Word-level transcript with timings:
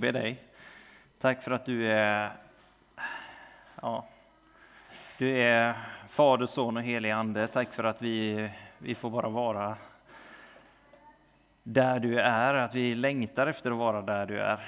be 0.00 0.12
dig. 0.12 0.36
Tack 1.20 1.42
för 1.42 1.50
att 1.50 1.64
du 1.64 1.92
är, 1.92 2.32
ja, 3.82 4.06
du 5.18 5.38
är 5.38 5.74
Fader, 6.08 6.46
Son 6.46 6.76
och 6.76 6.82
helig 6.82 7.10
Ande. 7.10 7.46
Tack 7.46 7.72
för 7.72 7.84
att 7.84 8.02
vi, 8.02 8.50
vi 8.78 8.94
får 8.94 9.10
bara 9.10 9.28
vara 9.28 9.76
där 11.62 12.00
du 12.00 12.20
är, 12.20 12.54
att 12.54 12.74
vi 12.74 12.94
längtar 12.94 13.46
efter 13.46 13.70
att 13.70 13.76
vara 13.76 14.02
där 14.02 14.26
du 14.26 14.40
är. 14.40 14.60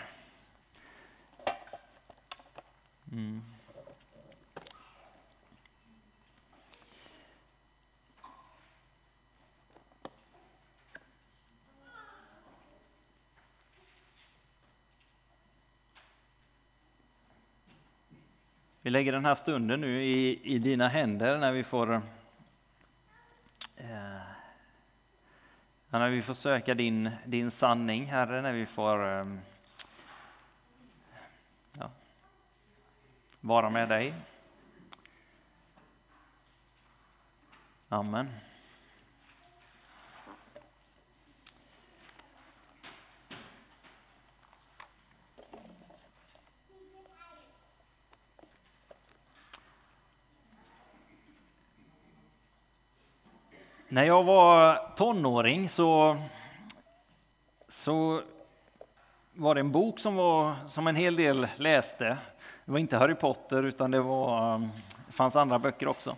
Mm. 3.12 3.51
Vi 18.84 18.90
lägger 18.90 19.12
den 19.12 19.24
här 19.24 19.34
stunden 19.34 19.80
nu 19.80 20.04
i, 20.04 20.40
i 20.54 20.58
dina 20.58 20.88
händer 20.88 21.38
när 21.38 21.52
vi 21.52 21.64
får 21.64 21.94
eh, 23.76 24.20
när 25.88 26.10
vi 26.10 26.22
får 26.22 26.34
söka 26.34 26.74
din, 26.74 27.10
din 27.24 27.50
sanning, 27.50 28.06
Herre, 28.06 28.42
när 28.42 28.52
vi 28.52 28.66
får 28.66 29.08
eh, 29.08 29.26
ja, 31.78 31.90
vara 33.40 33.70
med 33.70 33.88
dig. 33.88 34.14
Amen. 37.88 38.28
När 53.92 54.04
jag 54.04 54.24
var 54.24 54.80
tonåring 54.96 55.68
så, 55.68 56.16
så 57.68 58.22
var 59.32 59.54
det 59.54 59.60
en 59.60 59.72
bok 59.72 60.00
som, 60.00 60.16
var, 60.16 60.54
som 60.66 60.86
en 60.86 60.96
hel 60.96 61.16
del 61.16 61.48
läste. 61.56 62.18
Det 62.64 62.72
var 62.72 62.78
inte 62.78 62.96
Harry 62.96 63.14
Potter 63.14 63.62
utan 63.62 63.90
det, 63.90 64.00
var, 64.00 64.54
um, 64.54 64.70
det 65.06 65.12
fanns 65.12 65.36
andra 65.36 65.58
böcker 65.58 65.88
också. 65.88 66.16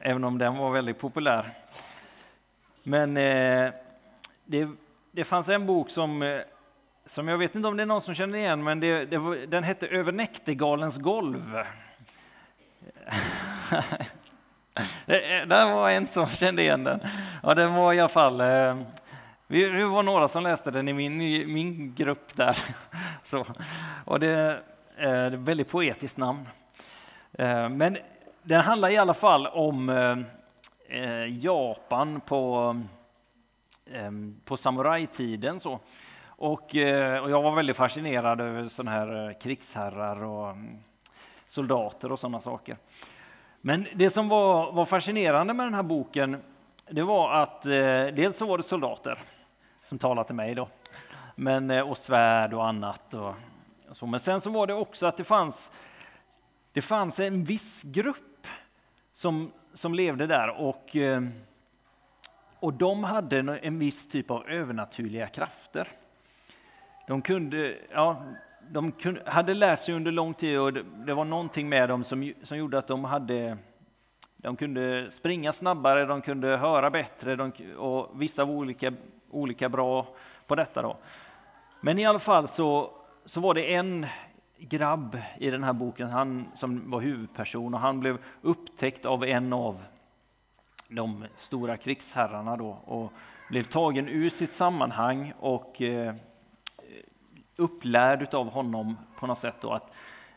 Även 0.00 0.24
om 0.24 0.38
den 0.38 0.56
var 0.56 0.70
väldigt 0.70 0.98
populär. 0.98 1.50
Men 2.82 3.16
eh, 3.16 3.72
det, 4.44 4.68
det 5.10 5.24
fanns 5.24 5.48
en 5.48 5.66
bok 5.66 5.90
som, 5.90 6.22
eh, 6.22 6.40
som 7.06 7.28
jag 7.28 7.38
vet 7.38 7.54
inte 7.54 7.68
om 7.68 7.76
det 7.76 7.82
är 7.82 7.86
någon 7.86 8.02
som 8.02 8.14
känner 8.14 8.38
igen, 8.38 8.64
men 8.64 8.80
det, 8.80 9.04
det 9.04 9.18
var, 9.18 9.36
den 9.36 9.64
hette 9.64 9.86
Över 9.86 10.12
näktergalens 10.12 10.98
golv. 10.98 11.58
Det, 15.06 15.40
eh, 15.40 15.74
var 15.74 15.90
en 15.90 16.06
som 16.06 16.26
kände 16.26 16.62
igen 16.62 16.84
den. 16.84 17.00
Ja, 17.42 17.54
den 17.54 17.74
var 17.74 17.92
i 17.92 18.00
alla 18.00 18.08
fall... 18.08 18.40
Eh, 18.40 18.76
vi, 19.46 19.82
var 19.82 20.02
några 20.02 20.28
som 20.28 20.42
läste 20.42 20.70
den 20.70 20.88
i 20.88 20.92
min, 20.92 21.20
i 21.20 21.46
min 21.46 21.94
grupp 21.94 22.36
där. 22.36 22.58
Så, 23.22 23.46
och 24.04 24.16
eh, 24.16 24.20
det 24.20 24.62
är 24.96 25.26
ett 25.26 25.34
väldigt 25.34 25.70
poetiskt 25.70 26.16
namn. 26.16 26.48
Eh, 27.32 27.68
men 27.68 27.98
den 28.42 28.60
handlar 28.60 28.90
i 28.90 28.96
alla 28.96 29.14
fall 29.14 29.46
om 29.46 29.88
eh, 29.88 30.18
eh 30.98 31.44
Japan 31.44 32.20
på, 32.20 32.76
ehm, 33.92 34.40
på 34.44 34.56
samurajtiden. 34.56 35.60
Så. 35.60 35.80
Och, 36.26 36.62
och 37.22 37.30
jag 37.30 37.42
var 37.42 37.54
väldigt 37.54 37.76
fascinerad 37.76 38.40
över 38.40 38.68
sådana 38.68 38.90
här 38.90 39.40
krigsherrar 39.40 40.24
och 40.24 40.50
mm, 40.50 40.78
soldater 41.46 42.12
och 42.12 42.20
sådana 42.20 42.40
saker. 42.40 42.76
Men 43.66 43.86
det 43.94 44.10
som 44.10 44.28
var, 44.28 44.72
var 44.72 44.84
fascinerande 44.84 45.54
med 45.54 45.66
den 45.66 45.74
här 45.74 45.82
boken, 45.82 46.42
det 46.90 47.02
var 47.02 47.32
att 47.32 47.66
eh, 47.66 48.06
dels 48.06 48.36
så 48.36 48.46
var 48.46 48.56
det 48.56 48.62
soldater 48.62 49.18
som 49.84 49.98
talade 49.98 50.26
till 50.26 50.34
mig 50.34 50.54
då, 50.54 50.68
men, 51.36 51.70
eh, 51.70 51.90
och 51.90 51.98
svärd 51.98 52.54
och 52.54 52.68
annat. 52.68 53.14
Och, 53.14 53.34
och 53.88 53.96
så. 53.96 54.06
Men 54.06 54.20
sen 54.20 54.40
så 54.40 54.50
var 54.50 54.66
det 54.66 54.74
också 54.74 55.06
att 55.06 55.16
det 55.16 55.24
fanns, 55.24 55.70
det 56.72 56.82
fanns 56.82 57.20
en 57.20 57.44
viss 57.44 57.82
grupp 57.82 58.46
som, 59.12 59.52
som 59.72 59.94
levde 59.94 60.26
där 60.26 60.48
och, 60.48 60.96
eh, 60.96 61.22
och 62.60 62.72
de 62.72 63.04
hade 63.04 63.38
en 63.38 63.78
viss 63.78 64.08
typ 64.08 64.30
av 64.30 64.48
övernaturliga 64.48 65.26
krafter. 65.26 65.88
De 67.06 67.22
kunde, 67.22 67.76
ja, 67.92 68.22
de 68.70 68.92
hade 69.26 69.54
lärt 69.54 69.82
sig 69.82 69.94
under 69.94 70.12
lång 70.12 70.34
tid 70.34 70.58
och 70.58 70.72
det, 70.72 70.84
det, 71.06 71.14
var 71.14 71.24
någonting 71.24 71.68
med 71.68 71.88
dem 71.88 72.04
som, 72.04 72.32
som 72.42 72.58
gjorde 72.58 72.78
att 72.78 72.86
de 72.86 73.04
hade 73.04 73.58
de 74.36 74.56
kunde 74.56 75.10
springa 75.10 75.52
snabbare, 75.52 76.06
de 76.06 76.22
kunde 76.22 76.56
höra 76.56 76.90
bättre 76.90 77.36
de, 77.36 77.52
och 77.76 78.22
vissa 78.22 78.44
var 78.44 78.54
olika, 78.54 78.92
olika 79.30 79.68
bra 79.68 80.06
på 80.46 80.54
detta. 80.54 80.82
Då. 80.82 80.96
Men 81.80 81.98
i 81.98 82.04
alla 82.04 82.18
fall 82.18 82.48
så, 82.48 82.90
så 83.24 83.40
var 83.40 83.54
det 83.54 83.74
en 83.74 84.06
grabb 84.58 85.18
i 85.38 85.50
den 85.50 85.64
här 85.64 85.72
boken 85.72 86.08
han, 86.08 86.46
som 86.54 86.90
var 86.90 87.00
huvudperson 87.00 87.74
och 87.74 87.80
han 87.80 88.00
blev 88.00 88.18
upptäckt 88.42 89.04
av 89.04 89.24
en 89.24 89.52
av 89.52 89.82
de 90.88 91.24
stora 91.36 91.76
krigsherrarna 91.76 92.56
då, 92.56 92.78
och 92.84 93.12
blev 93.50 93.62
tagen 93.62 94.08
ur 94.08 94.30
sitt 94.30 94.52
sammanhang 94.52 95.32
och 95.40 95.82
eh, 95.82 96.14
upplärd 97.56 98.34
av 98.34 98.50
honom 98.50 98.96
på 99.16 99.26
något 99.26 99.38
sätt 99.38 99.54
då, 99.60 99.72
att, 99.72 99.92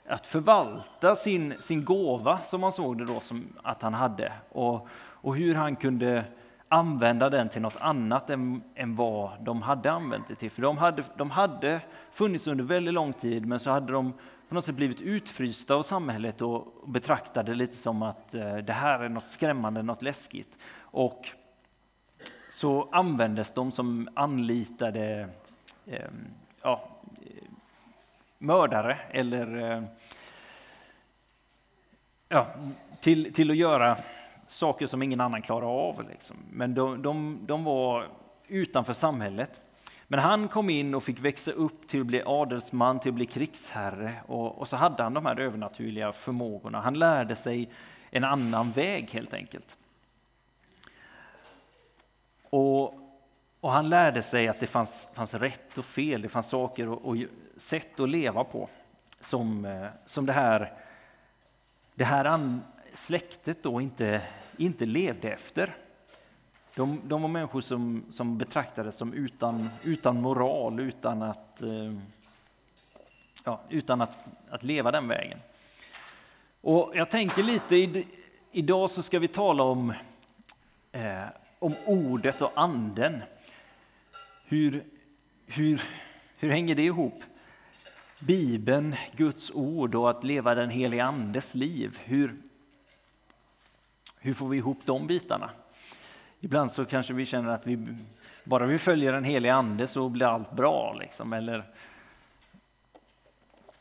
att 0.07 0.25
förvalta 0.25 1.15
sin, 1.15 1.53
sin 1.59 1.85
gåva 1.85 2.39
som 2.39 2.61
man 2.61 2.71
såg 2.71 2.97
det 2.97 3.05
då 3.05 3.19
som 3.19 3.53
att 3.63 3.81
han 3.81 3.93
hade 3.93 4.33
och, 4.49 4.87
och 4.95 5.35
hur 5.35 5.55
han 5.55 5.75
kunde 5.75 6.25
använda 6.67 7.29
den 7.29 7.49
till 7.49 7.61
något 7.61 7.75
annat 7.79 8.29
än, 8.29 8.63
än 8.75 8.95
vad 8.95 9.31
de 9.43 9.61
hade 9.61 9.91
använt 9.91 10.27
det 10.27 10.35
till. 10.35 10.51
För 10.51 10.61
de 10.61 10.77
hade, 10.77 11.03
de 11.17 11.31
hade 11.31 11.81
funnits 12.11 12.47
under 12.47 12.63
väldigt 12.63 12.93
lång 12.93 13.13
tid 13.13 13.45
men 13.45 13.59
så 13.59 13.69
hade 13.71 13.93
de 13.93 14.13
på 14.49 14.55
något 14.55 14.65
sätt 14.65 14.75
blivit 14.75 15.01
utfrysta 15.01 15.75
av 15.75 15.83
samhället 15.83 16.41
och 16.41 16.83
betraktade 16.87 17.55
lite 17.55 17.75
som 17.75 18.03
att 18.03 18.35
eh, 18.35 18.57
det 18.57 18.73
här 18.73 18.99
är 18.99 19.09
något 19.09 19.27
skrämmande, 19.27 19.83
något 19.83 20.01
läskigt. 20.01 20.57
Och 20.79 21.29
så 22.49 22.89
användes 22.91 23.51
de 23.51 23.71
som 23.71 24.09
anlitade 24.13 25.29
eh, 25.85 26.11
ja, 26.67 26.81
mördare 28.37 28.97
eller 29.11 29.71
eh, 29.71 29.83
ja, 32.29 32.47
till, 33.01 33.33
till 33.33 33.51
att 33.51 33.57
göra 33.57 33.97
saker 34.47 34.87
som 34.87 35.03
ingen 35.03 35.21
annan 35.21 35.41
klarar 35.41 35.87
av. 35.87 36.09
Liksom. 36.09 36.37
Men 36.51 36.73
de, 36.73 37.01
de, 37.01 37.39
de 37.41 37.63
var 37.63 38.07
utanför 38.47 38.93
samhället. 38.93 39.61
Men 40.07 40.19
han 40.19 40.47
kom 40.47 40.69
in 40.69 40.95
och 40.95 41.03
fick 41.03 41.19
växa 41.19 41.51
upp 41.51 41.87
till 41.87 42.01
att 42.01 42.07
bli 42.07 42.23
adelsman, 42.25 42.99
till 42.99 43.09
att 43.09 43.15
bli 43.15 43.25
krigsherre 43.25 44.15
och, 44.27 44.57
och 44.57 44.67
så 44.67 44.75
hade 44.75 45.03
han 45.03 45.13
de 45.13 45.25
här 45.25 45.39
övernaturliga 45.39 46.11
förmågorna. 46.11 46.81
Han 46.81 46.99
lärde 46.99 47.35
sig 47.35 47.69
en 48.11 48.23
annan 48.23 48.71
väg 48.71 49.09
helt 49.11 49.33
enkelt. 49.33 49.77
Och 52.49 53.06
och 53.61 53.71
han 53.71 53.89
lärde 53.89 54.21
sig 54.21 54.47
att 54.47 54.59
det 54.59 54.67
fanns, 54.67 55.07
fanns 55.13 55.33
rätt 55.33 55.77
och 55.77 55.85
fel, 55.85 56.21
det 56.21 56.29
fanns 56.29 56.47
saker 56.49 56.89
och, 56.89 57.05
och 57.05 57.17
sätt 57.57 57.99
att 57.99 58.09
leva 58.09 58.43
på 58.43 58.69
som, 59.19 59.65
eh, 59.65 59.87
som 60.05 60.25
det 60.25 60.33
här, 60.33 60.73
det 61.95 62.03
här 62.03 62.25
an, 62.25 62.61
släktet 62.93 63.63
då 63.63 63.81
inte, 63.81 64.21
inte 64.57 64.85
levde 64.85 65.31
efter. 65.31 65.75
De, 66.75 67.01
de 67.03 67.21
var 67.21 67.29
människor 67.29 67.61
som, 67.61 68.05
som 68.11 68.37
betraktades 68.37 68.95
som 68.95 69.13
utan, 69.13 69.69
utan 69.83 70.21
moral, 70.21 70.79
utan 70.79 71.21
att, 71.21 71.61
eh, 71.61 71.93
ja, 73.43 73.61
utan 73.69 74.01
att, 74.01 74.25
att 74.49 74.63
leva 74.63 74.91
den 74.91 75.07
vägen. 75.07 75.39
Och 76.61 76.91
jag 76.95 77.09
tänker 77.09 77.43
lite, 77.43 78.03
idag 78.51 78.89
så 78.89 79.03
ska 79.03 79.19
vi 79.19 79.27
tala 79.27 79.63
om, 79.63 79.93
eh, 80.91 81.23
om 81.59 81.75
ordet 81.85 82.41
och 82.41 82.51
anden. 82.55 83.21
Hur, 84.49 84.83
hur, 85.45 85.81
hur 86.37 86.49
hänger 86.49 86.75
det 86.75 86.83
ihop? 86.83 87.23
Bibeln, 88.19 88.95
Guds 89.15 89.51
ord 89.51 89.95
och 89.95 90.09
att 90.09 90.23
leva 90.23 90.55
den 90.55 90.69
helige 90.69 91.05
Andes 91.05 91.55
liv. 91.55 91.99
Hur, 92.03 92.35
hur 94.19 94.33
får 94.33 94.49
vi 94.49 94.57
ihop 94.57 94.79
de 94.85 95.07
bitarna? 95.07 95.49
Ibland 96.39 96.71
så 96.71 96.85
kanske 96.85 97.13
vi 97.13 97.25
känner 97.25 97.49
att 97.49 97.67
vi 97.67 97.87
bara 98.43 98.65
vi 98.65 98.77
följer 98.77 99.11
den 99.11 99.23
helige 99.23 99.53
Ande 99.53 99.87
så 99.87 100.09
blir 100.09 100.25
allt 100.25 100.51
bra. 100.51 100.93
Liksom. 100.93 101.33
Eller 101.33 101.63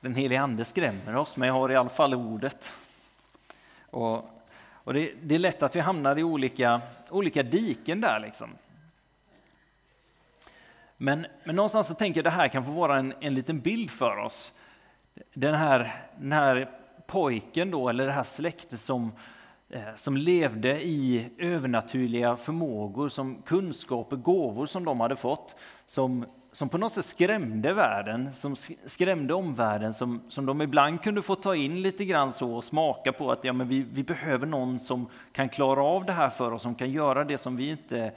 den 0.00 0.14
helige 0.14 0.40
Ande 0.40 0.64
skrämmer 0.64 1.16
oss, 1.16 1.36
men 1.36 1.48
jag 1.48 1.54
har 1.54 1.70
i 1.70 1.76
alla 1.76 1.88
fall 1.88 2.14
ordet. 2.14 2.72
Och, 3.90 4.30
och 4.72 4.94
det, 4.94 5.12
det, 5.22 5.34
är 5.34 5.38
lätt 5.38 5.62
att 5.62 5.76
vi 5.76 5.80
hamnar 5.80 6.18
i 6.18 6.22
olika, 6.22 6.80
olika 7.10 7.42
diken 7.42 8.00
där. 8.00 8.20
Liksom. 8.20 8.50
Men, 10.96 11.26
men 11.44 11.56
någonstans 11.56 11.88
så 11.88 11.94
tänker 11.94 12.18
jag 12.18 12.24
det 12.24 12.30
här 12.30 12.48
kan 12.48 12.64
få 12.64 12.72
vara 12.72 12.98
en, 12.98 13.14
en 13.20 13.34
liten 13.34 13.60
bild 13.60 13.90
för 13.90 14.16
oss. 14.16 14.52
Den 15.34 15.54
här, 15.54 16.04
den 16.18 16.32
här 16.32 16.70
pojken 17.06 17.70
då, 17.70 17.88
eller 17.88 18.06
det 18.06 18.12
här 18.12 18.24
släktet 18.24 18.80
som, 18.80 19.12
eh, 19.70 19.94
som 19.94 20.16
levde 20.16 20.86
i 20.86 21.30
övernaturliga 21.38 22.36
förmågor, 22.36 23.08
som 23.08 23.42
kunskaper, 23.42 24.16
gåvor 24.16 24.66
som 24.66 24.84
de 24.84 25.00
hade 25.00 25.16
fått, 25.16 25.56
som, 25.86 26.26
som 26.52 26.68
på 26.68 26.78
något 26.78 26.92
sätt 26.92 27.04
skrämde 27.04 27.72
världen, 27.72 28.34
som 28.34 28.56
skrämde 28.86 29.34
omvärlden, 29.34 29.94
som, 29.94 30.22
som 30.28 30.46
de 30.46 30.62
ibland 30.62 31.02
kunde 31.02 31.22
få 31.22 31.34
ta 31.34 31.56
in 31.56 31.82
lite 31.82 32.04
grann 32.04 32.32
så 32.32 32.54
och 32.54 32.64
smaka 32.64 33.12
på 33.12 33.32
att 33.32 33.44
ja, 33.44 33.52
men 33.52 33.68
vi, 33.68 33.86
vi 33.92 34.02
behöver 34.02 34.46
någon 34.46 34.78
som 34.78 35.08
kan 35.32 35.48
klara 35.48 35.82
av 35.82 36.04
det 36.04 36.12
här 36.12 36.30
för 36.30 36.52
oss, 36.52 36.62
som 36.62 36.74
kan 36.74 36.90
göra 36.90 37.24
det 37.24 37.38
som 37.38 37.56
vi 37.56 37.70
inte, 37.70 38.12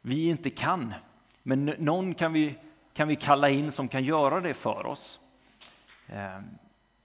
vi 0.00 0.28
inte 0.28 0.50
kan. 0.50 0.94
Men 1.42 1.64
någon 1.64 2.14
kan 2.14 2.32
vi, 2.32 2.54
kan 2.92 3.08
vi 3.08 3.16
kalla 3.16 3.48
in 3.48 3.72
som 3.72 3.88
kan 3.88 4.04
göra 4.04 4.40
det 4.40 4.54
för 4.54 4.86
oss. 4.86 5.20
Eh, 6.06 6.40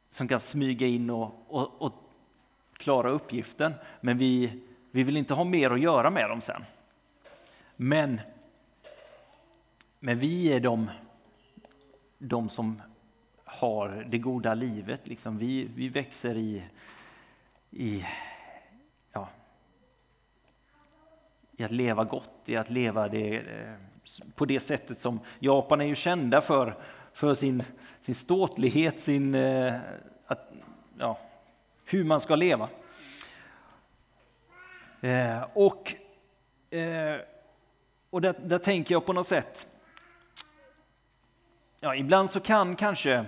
som 0.09 0.27
kan 0.27 0.39
smyga 0.39 0.87
in 0.87 1.09
och, 1.09 1.45
och, 1.47 1.81
och, 1.81 1.93
klara 2.73 3.09
uppgiften. 3.09 3.73
Men 4.01 4.17
vi, 4.17 4.61
vi 4.91 5.03
vill 5.03 5.17
inte 5.17 5.33
ha 5.33 5.43
mer 5.43 5.71
att 5.71 5.79
göra 5.79 6.09
med 6.09 6.29
dem 6.29 6.41
sen. 6.41 6.63
Men, 7.75 8.21
men 9.99 10.19
vi 10.19 10.53
är 10.53 10.59
de, 10.59 10.89
de 12.17 12.49
som 12.49 12.81
har 13.43 14.05
det 14.09 14.17
goda 14.17 14.53
livet. 14.53 15.07
Liksom 15.07 15.37
vi, 15.37 15.69
vi 15.75 15.89
växer 15.89 16.35
i, 16.35 16.63
i, 17.71 18.05
ja, 19.11 19.29
i 21.57 21.63
att 21.63 21.71
leva 21.71 22.03
gott, 22.03 22.41
i 22.45 22.55
att 22.55 22.69
leva 22.69 23.07
det, 23.07 23.37
eh, 23.37 23.73
på 24.35 24.45
det 24.45 24.59
sättet 24.59 24.97
som 24.97 25.19
Japan 25.39 25.81
är 25.81 25.85
ju 25.85 25.95
kända 25.95 26.41
för, 26.41 26.75
för 27.13 27.33
sin, 27.33 27.63
sin 28.01 28.15
ståtlighet, 28.15 28.99
sin, 28.99 29.35
eh, 29.35 29.73
att, 30.25 30.51
ja, 30.97 31.19
hur 31.85 32.03
man 32.03 32.19
ska 32.19 32.35
leva. 32.35 32.69
Eh, 35.01 35.45
och 35.53 35.93
eh, 36.77 37.21
och 38.09 38.21
där, 38.21 38.35
där, 38.43 38.57
tänker 38.57 38.95
jag 38.95 39.05
på 39.05 39.13
något 39.13 39.27
sätt, 39.27 39.67
ja, 41.79 41.95
ibland 41.95 42.29
så 42.29 42.39
kan 42.39 42.75
kanske 42.75 43.25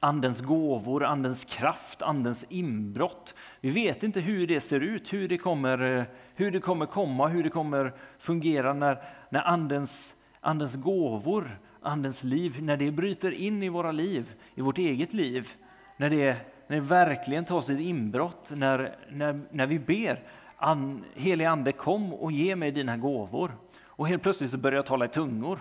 Andens 0.00 0.40
gåvor, 0.40 1.04
Andens 1.04 1.44
kraft, 1.44 2.02
Andens 2.02 2.44
inbrott. 2.48 3.34
Vi 3.60 3.70
vet 3.70 4.02
inte 4.02 4.20
hur 4.20 4.46
det 4.46 4.60
ser 4.60 4.80
ut, 4.80 5.12
hur 5.12 5.28
det 5.28 5.38
kommer, 5.38 5.98
eh, 5.98 6.04
hur 6.34 6.50
det 6.50 6.60
kommer 6.60 6.86
komma, 6.86 7.28
hur 7.28 7.42
det 7.42 7.50
kommer 7.50 7.92
fungera 8.18 8.72
när, 8.72 9.04
när 9.28 9.42
andens, 9.42 10.14
andens 10.40 10.76
gåvor, 10.76 11.58
Andens 11.80 12.24
liv, 12.24 12.62
när 12.62 12.76
det 12.76 12.90
bryter 12.90 13.30
in 13.30 13.62
i 13.62 13.68
våra 13.68 13.92
liv, 13.92 14.34
i 14.54 14.60
vårt 14.60 14.78
eget 14.78 15.12
liv. 15.12 15.48
När 15.96 16.10
det, 16.10 16.36
när 16.66 16.76
det 16.76 16.82
verkligen 16.82 17.44
tar 17.44 17.60
sitt 17.60 17.80
inbrott, 17.80 18.50
när, 18.56 18.96
när, 19.10 19.40
när 19.50 19.66
vi 19.66 19.78
ber 19.78 20.22
an, 20.56 21.04
helig 21.14 21.44
Ande 21.44 21.72
kom 21.72 22.12
och 22.14 22.32
ge 22.32 22.56
mig 22.56 22.70
dina 22.70 22.96
gåvor. 22.96 23.52
Och 23.84 24.08
helt 24.08 24.22
plötsligt 24.22 24.50
så 24.50 24.58
börjar 24.58 24.76
jag 24.76 24.86
tala 24.86 25.04
i 25.04 25.08
tungor. 25.08 25.60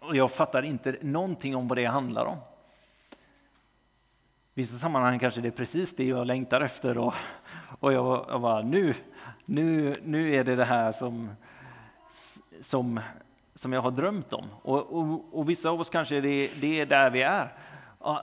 Och 0.00 0.16
jag 0.16 0.30
fattar 0.30 0.62
inte 0.62 0.96
någonting 1.00 1.56
om 1.56 1.68
vad 1.68 1.78
det 1.78 1.84
handlar 1.84 2.24
om 2.24 2.36
I 2.36 2.40
vissa 4.54 4.76
sammanhang 4.76 5.18
kanske 5.18 5.40
det 5.40 5.48
är 5.48 5.52
precis 5.52 5.96
det 5.96 6.04
jag 6.04 6.26
längtar 6.26 6.60
efter 6.60 6.98
och, 6.98 7.14
och 7.80 7.92
jag, 7.92 8.26
jag 8.28 8.40
bara 8.40 8.62
nu, 8.62 8.94
nu, 9.44 9.94
nu 10.04 10.34
är 10.34 10.44
det 10.44 10.56
det 10.56 10.64
här 10.64 10.92
som, 10.92 11.30
som, 12.60 13.00
som 13.54 13.72
jag 13.72 13.80
har 13.80 13.90
drömt 13.90 14.32
om. 14.32 14.46
Och, 14.62 14.92
och, 14.92 15.38
och 15.38 15.48
vissa 15.48 15.70
av 15.70 15.80
oss 15.80 15.90
kanske 15.90 16.20
det, 16.20 16.50
det 16.60 16.80
är 16.80 16.86
där 16.86 17.10
vi 17.10 17.22
är. 17.22 17.54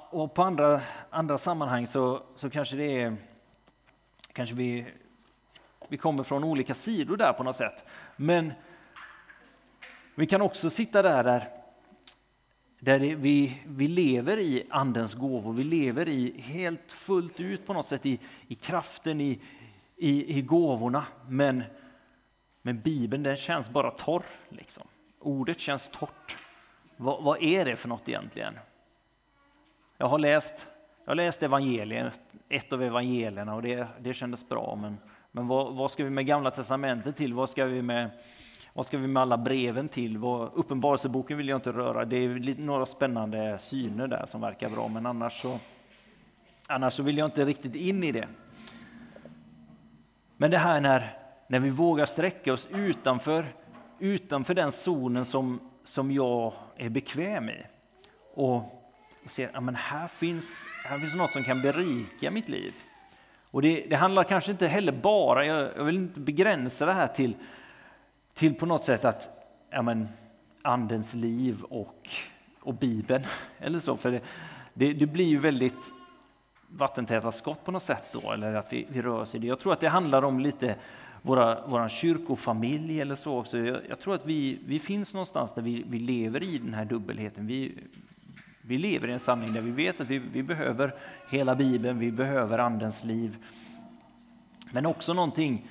Och 0.10 0.34
på 0.34 0.44
andra, 0.44 0.81
andra 1.10 1.38
sammanhang 1.38 1.88
så, 1.88 2.22
så 2.36 2.50
kanske 2.50 2.75
det 2.75 3.01
är 3.01 3.16
kanske 4.34 4.56
vi, 4.56 4.86
vi 5.89 5.98
kommer 5.98 6.24
från 6.24 6.44
olika 6.44 6.74
sidor 6.74 7.18
där 7.18 7.34
på 7.34 7.44
något 7.44 7.56
sätt. 7.56 7.84
Men 8.16 8.54
vi 10.16 10.28
kan 10.28 10.42
också 10.42 10.69
sitta 10.69 11.01
där, 11.01 11.24
där 11.24 11.50
där 12.80 13.00
vi, 13.00 13.62
vi 13.66 13.88
lever 13.88 14.40
i 14.40 14.63
Andens 14.69 15.13
gåvor, 15.13 15.54
vi 15.54 15.63
lever 15.63 16.07
i 16.07 16.42
helt 16.42 16.92
fullt 16.92 17.40
ut 17.40 17.66
på 17.66 17.74
något 17.74 17.88
sätt 17.88 18.06
i, 18.06 18.19
i 18.48 18.56
kraften, 18.56 19.22
i, 19.22 19.40
i, 19.95 20.38
i 20.38 20.42
gåvorna. 20.42 21.06
Men, 21.28 21.63
men 22.68 22.81
Bibeln 22.81 23.24
den 23.24 23.36
känns 23.36 23.69
bara 23.69 23.92
torr. 23.92 24.24
Liksom. 24.50 24.84
Ordet 25.19 25.60
känns 25.60 25.90
torrt. 25.90 26.38
Vad, 26.98 27.24
vad, 27.24 27.44
är 27.44 27.66
det 27.66 27.75
för 27.75 27.90
något 27.90 28.10
egentligen? 28.10 28.54
Jag 29.98 30.08
har 30.08 30.19
läst, 30.19 30.68
jag 31.04 31.12
har 31.12 31.16
läst 31.16 31.44
evangeliet, 31.44 32.19
ett 32.50 32.74
av 32.74 32.84
evangelierna 32.84 33.56
och 33.56 33.62
det, 33.62 33.88
det 34.00 34.14
kändes 34.14 34.50
bra. 34.50 34.78
Men, 34.81 34.98
men 35.31 35.48
vad, 35.48 35.75
vad 35.75 35.92
ska 35.92 36.04
vi 36.04 36.10
med 36.10 36.25
Gamla 36.25 36.52
Testamentet 36.52 37.16
till? 37.16 37.34
Vad 37.34 37.50
ska 37.50 37.66
vi 37.66 37.81
med 37.81 38.10
vad 38.74 38.86
ska 38.86 38.98
vi 38.98 39.08
med 39.08 39.22
alla 39.22 39.38
breven 39.38 39.90
till? 39.90 40.18
Uppenbarelseboken 40.54 41.38
vill 41.38 41.50
jag 41.50 41.58
inte 41.58 41.72
röra. 41.72 42.06
Det 42.06 42.18
är 42.18 42.62
några 42.62 42.86
spännande 42.86 43.58
syner 43.60 44.08
där 44.08 44.25
som 44.25 44.42
verkar 44.42 44.69
bra, 44.69 44.88
men 44.88 45.06
annars 45.06 45.42
så, 45.42 45.60
annars 46.68 46.94
så 46.94 47.04
vill 47.04 47.18
jag 47.18 47.28
inte 47.28 47.46
riktigt 47.46 47.75
in 47.75 48.04
i 48.04 48.12
det. 48.12 48.28
Men 50.38 50.52
det 50.52 50.58
här 50.58 50.81
när, 50.81 51.27
när 51.48 51.60
vi 51.60 51.70
vågar 51.70 52.06
sträcka 52.06 52.54
oss 52.54 52.68
utanför, 52.72 53.46
utanför 54.00 54.54
den 54.54 54.72
zonen 54.72 55.26
som, 55.26 55.60
som 55.84 56.12
jag 56.12 56.54
är 56.76 56.90
bekväm 56.90 57.50
i 57.50 57.66
och, 58.34 58.56
och 59.24 59.32
ser 59.32 59.48
att 59.48 59.54
ja, 59.54 59.72
här, 59.72 60.08
finns, 60.08 60.66
här 60.86 61.00
finns 61.00 61.16
något 61.16 61.32
som 61.32 61.44
kan 61.44 61.62
berika 61.62 62.32
mitt 62.32 62.50
liv. 62.50 62.74
Och 63.52 63.62
det, 63.62 63.86
det 63.90 63.96
handlar 63.96 64.24
kanske 64.24 64.52
inte 64.52 64.68
heller 64.68 64.92
bara, 64.92 65.46
jag, 65.46 65.70
jag 65.78 65.84
vill 65.84 65.96
inte 65.96 66.20
begränsa 66.20 66.86
det 66.86 66.94
här 66.94 67.08
till 67.08 67.36
till 68.38 68.54
på 68.56 68.66
något 68.66 68.84
sätt 68.84 69.06
att 69.06 69.30
ja, 69.70 69.82
men, 69.82 70.08
andens 70.62 71.14
liv 71.14 71.64
och, 71.64 72.10
och 72.62 72.74
Bibeln. 72.74 73.24
Eller 73.60 73.80
så, 73.80 73.98
för 73.98 74.12
det, 74.12 74.22
det, 74.74 74.94
det 74.94 75.06
blir 75.06 75.26
ju 75.26 75.38
väldigt 75.38 75.92
vattentäta 76.68 77.32
skott 77.32 77.66
på 77.66 77.72
något 77.72 77.84
sätt 77.84 78.04
då, 78.12 78.32
eller 78.32 78.54
att 78.54 78.74
vi, 78.74 78.88
vi 78.90 79.02
rör 79.02 79.20
oss 79.20 79.36
i 79.36 79.40
det. 79.40 79.48
Jag 79.48 79.60
tror 79.60 79.74
att 79.74 79.80
det 79.80 79.90
handlar 79.90 80.24
om 80.24 80.40
lite 80.40 80.76
våra, 81.28 81.68
vår 81.68 81.88
kyrkofamilj 81.88 83.02
eller 83.02 83.16
så 83.16 83.40
också. 83.40 83.58
Jag, 83.58 83.82
jag, 83.90 84.00
tror 84.00 84.16
att 84.16 84.26
vi, 84.26 84.60
vi 84.66 84.80
finns 84.80 85.14
någonstans 85.14 85.54
där 85.54 85.62
vi, 85.62 85.84
vi 85.88 86.00
lever 86.00 86.44
i 86.44 86.58
den 86.58 86.74
här 86.74 86.86
dubbelheten. 86.86 87.48
Vi, 87.48 87.74
vi 88.62 88.78
lever 88.78 89.08
i 89.08 89.12
en 89.12 89.20
sanning 89.20 89.54
där 89.54 89.62
vi 89.62 89.72
vet 89.72 90.02
att 90.02 90.07
vi, 90.07 90.18
vi 90.18 90.44
behöver 90.44 90.96
hela 91.30 91.56
Bibeln, 91.56 92.00
vi 92.00 92.12
behöver 92.12 92.60
Andens 92.60 93.04
liv. 93.04 93.38
Men 94.72 94.86
också 94.86 95.14
någonting, 95.14 95.68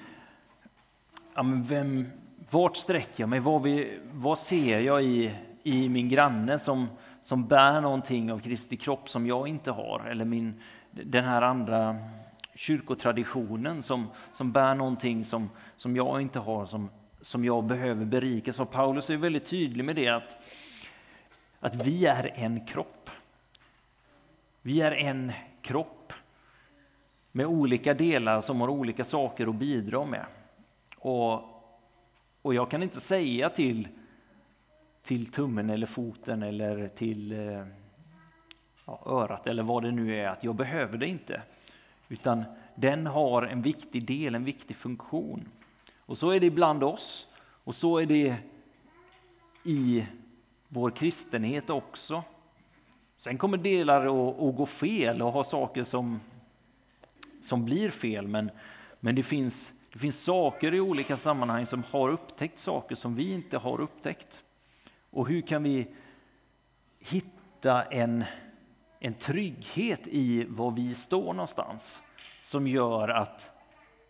ja, 1.34 1.42
men 1.42 1.62
vem, 1.62 2.06
vart 2.50 2.76
sträcker 2.76 3.22
jag 3.22 3.28
mig? 3.28 3.40
Vad, 3.40 3.62
vi, 3.62 3.98
vad 4.12 4.38
ser 4.38 4.80
jag 4.80 5.04
i, 5.04 5.34
i 5.62 5.88
min 5.88 6.08
granne 6.08 6.58
som, 6.58 6.88
som 7.22 7.46
bär 7.46 7.80
någonting 7.80 8.32
av 8.32 8.38
Kristi 8.38 8.76
kropp 8.76 9.08
som 9.08 9.26
jag 9.26 9.48
inte 9.48 9.70
har? 9.70 10.06
Eller 10.10 10.24
min, 10.24 10.54
den 10.90 11.24
här 11.24 11.42
andra 11.42 11.96
kyrkotraditionen 12.56 13.82
som, 13.82 14.06
som 14.32 14.52
bär 14.52 14.74
någonting 14.74 15.24
som, 15.24 15.50
som 15.76 15.96
jag 15.96 16.20
inte 16.20 16.38
har, 16.38 16.66
som, 16.66 16.90
som 17.20 17.44
jag 17.44 17.64
behöver 17.64 18.04
berikas 18.04 18.60
av. 18.60 18.64
Paulus 18.64 19.10
är 19.10 19.16
väldigt 19.16 19.46
tydlig 19.46 19.84
med 19.84 19.96
det 19.96 20.08
att, 20.08 20.36
att 21.60 21.86
vi 21.86 22.06
är 22.06 22.32
en 22.34 22.66
kropp. 22.66 23.10
Vi 24.62 24.80
är 24.80 24.92
en 24.92 25.32
kropp 25.62 26.12
med 27.32 27.46
olika 27.46 27.94
delar 27.94 28.40
som 28.40 28.60
har 28.60 28.68
olika 28.68 29.04
saker 29.04 29.46
att 29.46 29.54
bidra 29.54 30.04
med. 30.04 30.26
Och 30.98 31.52
och 32.46 32.54
jag 32.54 32.70
kan 32.70 32.82
inte 32.82 33.00
säga 33.00 33.50
till, 33.50 33.88
till 35.02 35.32
tummen 35.32 35.70
eller 35.70 35.86
foten 35.86 36.42
eller 36.42 36.88
till 36.88 37.32
eh, 37.32 37.66
ja, 38.86 39.02
örat 39.06 39.46
eller 39.46 39.62
vad 39.62 39.82
det 39.82 39.90
nu 39.90 40.14
är 40.16 40.28
att 40.28 40.44
jag 40.44 40.54
behöver 40.54 40.98
det 40.98 41.06
inte. 41.06 41.42
Utan 42.08 42.44
den 42.74 43.06
har 43.06 43.42
en 43.42 43.62
viktig 43.62 44.06
del, 44.06 44.34
en 44.34 44.44
viktig 44.44 44.76
funktion. 44.76 45.48
Och 45.98 46.18
så 46.18 46.30
är 46.30 46.40
det 46.40 46.46
ibland 46.46 46.84
oss 46.84 47.26
och 47.64 47.74
så 47.74 47.98
är 47.98 48.06
det 48.06 48.36
i 49.64 50.06
vår 50.68 50.90
kristenhet 50.90 51.70
också. 51.70 52.22
Sen 53.18 53.38
kommer 53.38 53.58
delar 53.58 54.00
att, 54.00 54.40
att 54.40 54.56
gå 54.56 54.66
fel 54.66 55.22
och 55.22 55.32
ha 55.32 55.44
saker 55.44 55.84
som, 55.84 56.20
som 57.42 57.64
blir 57.64 57.90
fel, 57.90 58.28
men, 58.28 58.50
men 59.00 59.14
det 59.14 59.22
finns 59.22 59.72
det 59.96 60.00
finns 60.00 60.24
saker 60.24 60.74
i 60.74 60.80
olika 60.80 61.16
sammanhang 61.16 61.66
som 61.66 61.82
har 61.90 62.08
upptäckt 62.08 62.58
saker 62.58 62.94
som 62.94 63.14
vi 63.14 63.32
inte 63.32 63.58
har 63.58 63.80
upptäckt. 63.80 64.40
Och 65.10 65.28
hur 65.28 65.40
kan 65.40 65.62
vi 65.62 65.86
hitta 66.98 67.82
en, 67.82 68.24
en 69.00 69.14
trygghet 69.14 70.06
i 70.06 70.44
var 70.48 70.70
vi 70.70 70.94
står 70.94 71.32
någonstans 71.32 72.02
som 72.42 72.66
gör 72.66 73.08
att 73.08 73.52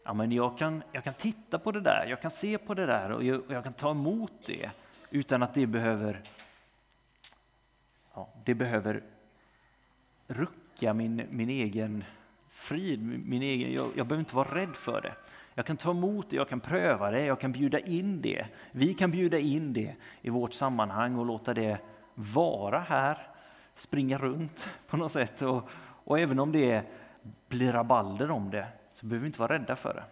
ja, 0.05 0.15
men 0.15 0.33
jag, 0.33 0.59
kan, 0.59 0.83
jag 0.93 1.05
kan 1.05 1.15
titta 1.15 1.59
på 1.59 1.73
det 1.73 1.81
där, 1.81 2.07
jag 2.09 2.23
kan 2.23 2.31
se 2.31 2.59
på 2.59 2.75
det 2.75 2.87
där 2.87 3.13
och 3.13 3.25
jag, 3.25 3.43
jag 3.49 3.65
kan 3.65 3.73
ta 3.73 3.91
emot 3.91 4.33
det 4.47 4.71
utan 5.11 5.43
att 5.43 5.55
det 5.55 5.67
behöver, 5.67 6.23
ja, 8.15 8.29
det 8.45 8.55
behöver 8.55 9.03
rucka 10.27 10.95
min, 10.95 11.23
min 11.31 11.51
egen 11.51 12.05
frid, 12.51 13.03
min 13.27 13.43
egen, 13.43 13.73
jag, 13.73 13.87
jag 13.95 14.07
behöver 14.07 14.21
inte 14.21 14.37
vara 14.37 14.55
rädd 14.55 14.77
för 14.77 15.01
det. 15.01 15.15
Jag 15.55 15.67
kan 15.67 15.77
ta 15.77 15.91
emot 15.91 16.31
det, 16.31 16.37
jag 16.37 16.49
kan 16.49 16.61
pröva 16.61 17.11
det, 17.11 17.25
jag 17.25 17.41
kan 17.41 17.53
bjuda 17.53 17.79
in 17.79 18.23
det. 18.23 18.47
Vi 18.71 18.95
kan 18.95 19.11
bjuda 19.11 19.39
in 19.39 19.73
det 19.73 19.95
i 20.23 20.31
vårt 20.31 20.55
sammanhang 20.55 21.17
och 21.17 21.27
låta 21.27 21.55
det 21.55 21.79
vara 22.15 22.81
här, 22.81 23.29
springa 23.77 24.19
runt 24.19 24.69
på 24.87 24.97
något 24.97 25.13
sätt. 25.13 25.43
Och, 25.43 25.69
och 26.05 26.19
även 26.19 26.39
om 26.39 26.53
det 26.53 26.83
blir 27.49 27.73
rabalder 27.73 28.31
om 28.31 28.51
det 28.51 28.67
så 28.93 29.07
behöver 29.07 29.23
vi 29.23 29.27
inte 29.27 29.41
vara 29.41 29.55
rädda 29.55 29.77
för 29.77 29.95
det. 29.95 30.05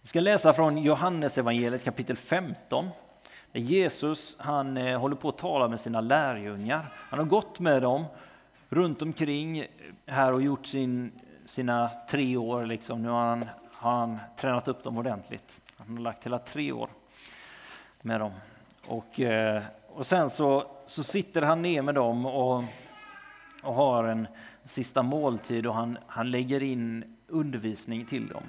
Vi 0.00 0.08
ska 0.08 0.20
läsa 0.20 0.52
från 0.52 0.78
Johannes 0.78 1.38
evangeliet 1.38 1.84
kapitel 1.84 2.16
15. 2.16 2.88
Där 3.52 3.60
Jesus 3.60 4.36
han 4.38 4.76
eh, 4.76 5.00
håller 5.00 5.16
på 5.16 5.28
att 5.28 5.38
tala 5.38 5.68
med 5.68 5.80
sina 5.80 6.00
lärjungar. 6.00 6.86
Han 6.94 7.18
har 7.18 7.26
gått 7.26 7.60
med 7.60 7.82
dem 7.82 8.04
runt 8.68 9.02
omkring 9.02 9.66
här 10.06 10.32
och 10.32 10.42
gjort 10.42 10.66
sin, 10.66 11.12
sina 11.46 11.90
tre 12.10 12.36
år. 12.36 12.66
Liksom. 12.66 13.02
Nu 13.02 13.08
har 13.08 13.24
han, 13.24 13.48
har 13.72 13.92
han 13.92 14.18
tränat 14.36 14.68
upp 14.68 14.82
dem 14.82 14.98
ordentligt. 14.98 15.60
Han 15.76 15.96
har 15.96 16.02
lagt 16.02 16.26
hela 16.26 16.38
tre 16.38 16.72
år 16.72 16.88
med 18.00 18.20
dem. 18.20 18.32
Och, 18.86 19.20
eh, 19.20 19.62
och 19.88 20.06
sen 20.06 20.30
så, 20.30 20.73
så 20.86 21.02
sitter 21.02 21.42
han 21.42 21.62
ner 21.62 21.82
med 21.82 21.94
dem 21.94 22.26
och, 22.26 22.64
och 23.62 23.74
har 23.74 24.04
en 24.04 24.28
sista 24.64 25.02
måltid 25.02 25.66
och 25.66 25.74
han, 25.74 25.98
han 26.06 26.30
lägger 26.30 26.62
in 26.62 27.16
undervisning 27.28 28.06
till 28.06 28.28
dem. 28.28 28.42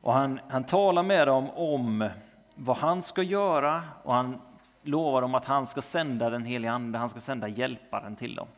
Och 0.00 0.12
han, 0.12 0.40
han 0.48 0.64
talar 0.64 1.02
med 1.02 1.28
dem 1.28 1.50
om 1.50 2.10
vad 2.54 2.76
han 2.76 3.02
ska 3.02 3.22
göra 3.22 3.82
och 4.02 4.14
han 4.14 4.40
lovar 4.82 5.22
dem 5.22 5.34
att 5.34 5.44
han 5.44 5.66
ska 5.66 5.82
sända 5.82 6.30
den 6.30 6.44
helige 6.44 6.72
Ande, 6.72 6.98
han 6.98 7.08
ska 7.08 7.20
sända 7.20 7.48
hjälparen 7.48 8.16
till 8.16 8.34
dem. 8.34 8.48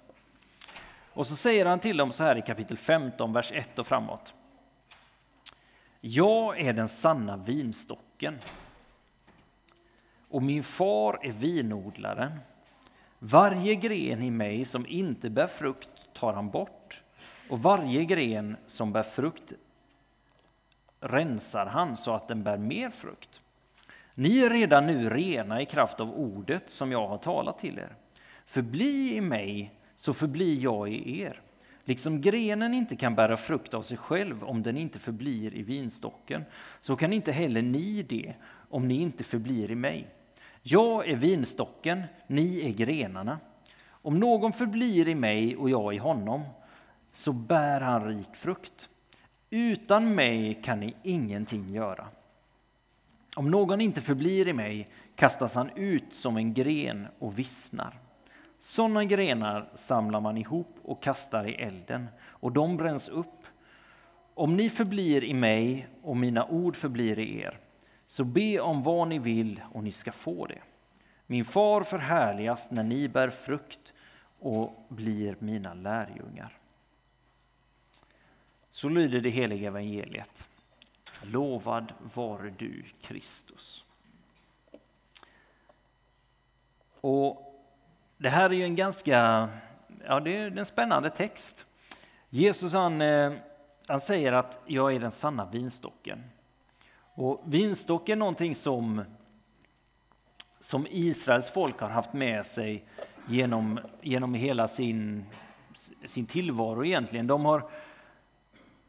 Och 1.13 1.27
så 1.27 1.37
säger 1.37 1.67
han 1.67 1.79
till 1.79 1.97
dem 1.97 2.13
så 2.13 2.25
här 2.25 2.37
i 2.37 2.43
kapitel 2.43 2.77
15, 2.77 3.33
vers 3.33 3.53
1 3.53 3.79
och 3.79 3.87
framåt. 3.87 4.35
Jag 6.01 6.61
är 6.61 6.73
den 6.73 6.89
sanna 6.89 7.37
vinstocken 7.37 8.39
och 10.29 10.43
min 10.43 10.63
far 10.63 11.19
är 11.23 11.33
vinodlaren. 11.33 12.41
Varje 13.19 13.75
gren 13.75 14.23
i 14.23 14.31
mig 14.31 14.65
som 14.65 14.87
inte 14.87 15.31
bär 15.31 15.47
frukt 15.47 16.09
tar 16.15 16.33
han 16.33 16.51
bort 16.51 17.03
och 17.49 17.63
varje 17.63 18.05
gren 18.05 18.57
som 18.67 18.93
bär 18.93 19.03
frukt 19.03 19.53
rensar 21.01 21.67
han 21.67 21.97
så 21.97 22.15
att 22.15 22.29
den 22.29 22.43
bär 22.43 22.59
mer 22.59 22.91
frukt. 22.91 23.41
Ni 24.15 24.39
är 24.39 24.51
redan 24.51 24.87
nu 24.87 25.11
rena 25.11 25.63
i 25.63 25.67
kraft 25.67 26.01
av 26.01 26.13
ordet 26.13 26.71
som 26.71 26.93
jag 26.93 27.09
har 27.09 27.19
talat 27.19 27.59
till 27.59 27.79
er. 27.79 27.95
Förbli 28.47 29.17
i 29.17 29.21
mig 29.21 29.73
så 29.97 30.15
förblir 30.15 30.63
jag 30.63 30.89
i 30.89 31.21
er. 31.21 31.41
Liksom 31.85 32.21
grenen 32.21 32.75
inte 32.75 32.97
kan 32.97 33.15
bära 33.15 33.37
frukt 33.37 33.75
av 33.75 33.83
sig 33.83 33.97
själv 33.97 34.45
om 34.45 34.63
den 34.63 34.77
inte 34.77 34.99
förblir 34.99 35.55
i 35.55 35.63
vinstocken, 35.63 36.45
så 36.81 36.97
kan 36.97 37.13
inte 37.13 37.33
heller 37.33 37.63
ni 37.63 38.03
det 38.03 38.35
om 38.71 38.89
ni 38.89 38.95
inte 38.95 39.25
förblir 39.25 39.71
i 39.71 39.75
mig. 39.75 40.07
Jag 40.63 41.09
är 41.09 41.17
vinstocken, 41.17 42.03
ni 42.27 42.69
är 42.69 42.73
grenarna. 42.73 43.39
Om 43.89 44.21
någon 44.21 44.53
förblir 44.53 45.09
i 45.09 45.15
mig 45.15 45.57
och 45.57 45.71
jag 45.71 45.95
i 45.95 45.99
honom, 45.99 46.43
så 47.13 47.33
bär 47.33 47.81
han 47.81 48.07
rik 48.09 48.37
frukt. 48.37 48.89
Utan 49.51 50.15
mig 50.15 50.55
kan 50.55 50.81
ni 50.81 50.95
ingenting 51.03 51.69
göra. 51.69 52.07
Om 53.37 53.51
någon 53.51 53.81
inte 53.81 54.01
förblir 54.01 54.49
i 54.49 54.53
mig 54.53 54.89
kastas 55.17 55.55
han 55.55 55.71
ut 55.75 56.13
som 56.13 56.37
en 56.37 56.55
gren 56.55 57.07
och 57.19 57.39
vissnar. 57.39 57.99
Sådana 58.59 59.05
grenar 59.05 59.71
samlar 59.75 60.21
man 60.21 60.37
ihop 60.37 60.77
och 60.83 61.03
kastar 61.03 61.49
i 61.49 61.55
elden, 61.55 62.09
och 62.21 62.53
de 62.53 62.77
bränns 62.77 63.09
upp. 63.09 63.47
Om 64.35 64.57
ni 64.57 64.71
förblir 64.71 65.25
i 65.25 65.35
mig 65.35 65.89
och 66.03 66.17
mina 66.17 66.47
ord 66.47 66.77
förblir 66.77 67.19
i 67.19 67.41
er, 67.41 67.59
så 68.09 68.25
be 68.25 68.61
om 68.61 68.83
vad 68.83 69.09
ni 69.09 69.19
vill 69.19 69.61
och 69.73 69.85
ni 69.85 69.93
ska 69.93 70.13
få 70.13 70.47
det. 70.47 70.63
Min 71.27 71.45
far 71.45 71.83
förhärligas 71.83 72.71
när 72.71 72.83
ni 72.83 73.09
bär 73.09 73.31
frukt 73.31 73.93
och 74.39 74.87
blir 74.89 75.37
mina 75.39 75.75
lärjungar. 75.75 76.59
Så 78.71 78.89
lyder 78.89 79.21
det 79.21 79.31
heliga 79.31 79.69
evangeliet. 79.69 80.49
Lovad 81.23 81.93
vare 82.15 82.51
du, 82.59 82.85
Kristus. 83.01 83.85
Och 87.01 87.55
det 88.17 88.29
här 88.29 88.51
är 88.51 88.55
ju 88.55 88.65
en 88.65 88.77
ganska 88.77 89.49
ja, 90.07 90.21
det 90.21 90.37
är 90.37 90.59
en 90.59 90.67
spännande 90.67 91.11
text. 91.11 91.65
Jesus 92.31 92.73
han, 92.73 93.03
eh, 93.03 93.33
han 93.87 94.01
säger 94.01 94.33
att 94.33 94.61
jag 94.67 94.95
är 94.95 95.01
den 95.01 95.13
sanna 95.13 95.45
vinstocken. 95.45 96.25
Och 97.19 97.41
vinstock 97.45 98.09
är 98.09 98.17
någonting 98.17 98.55
som, 98.55 99.05
som 100.61 100.87
Israels 100.91 101.51
folk 101.51 101.81
har 101.81 101.89
haft 101.89 102.13
med 102.13 102.47
sig 102.47 102.85
genom, 103.29 103.81
genom 104.03 104.35
hela 104.35 104.69
sin, 104.69 105.25
sin 106.07 106.27
tillvaro 106.27 106.85
egentligen. 106.85 107.27
De, 107.27 107.45
har, 107.45 107.71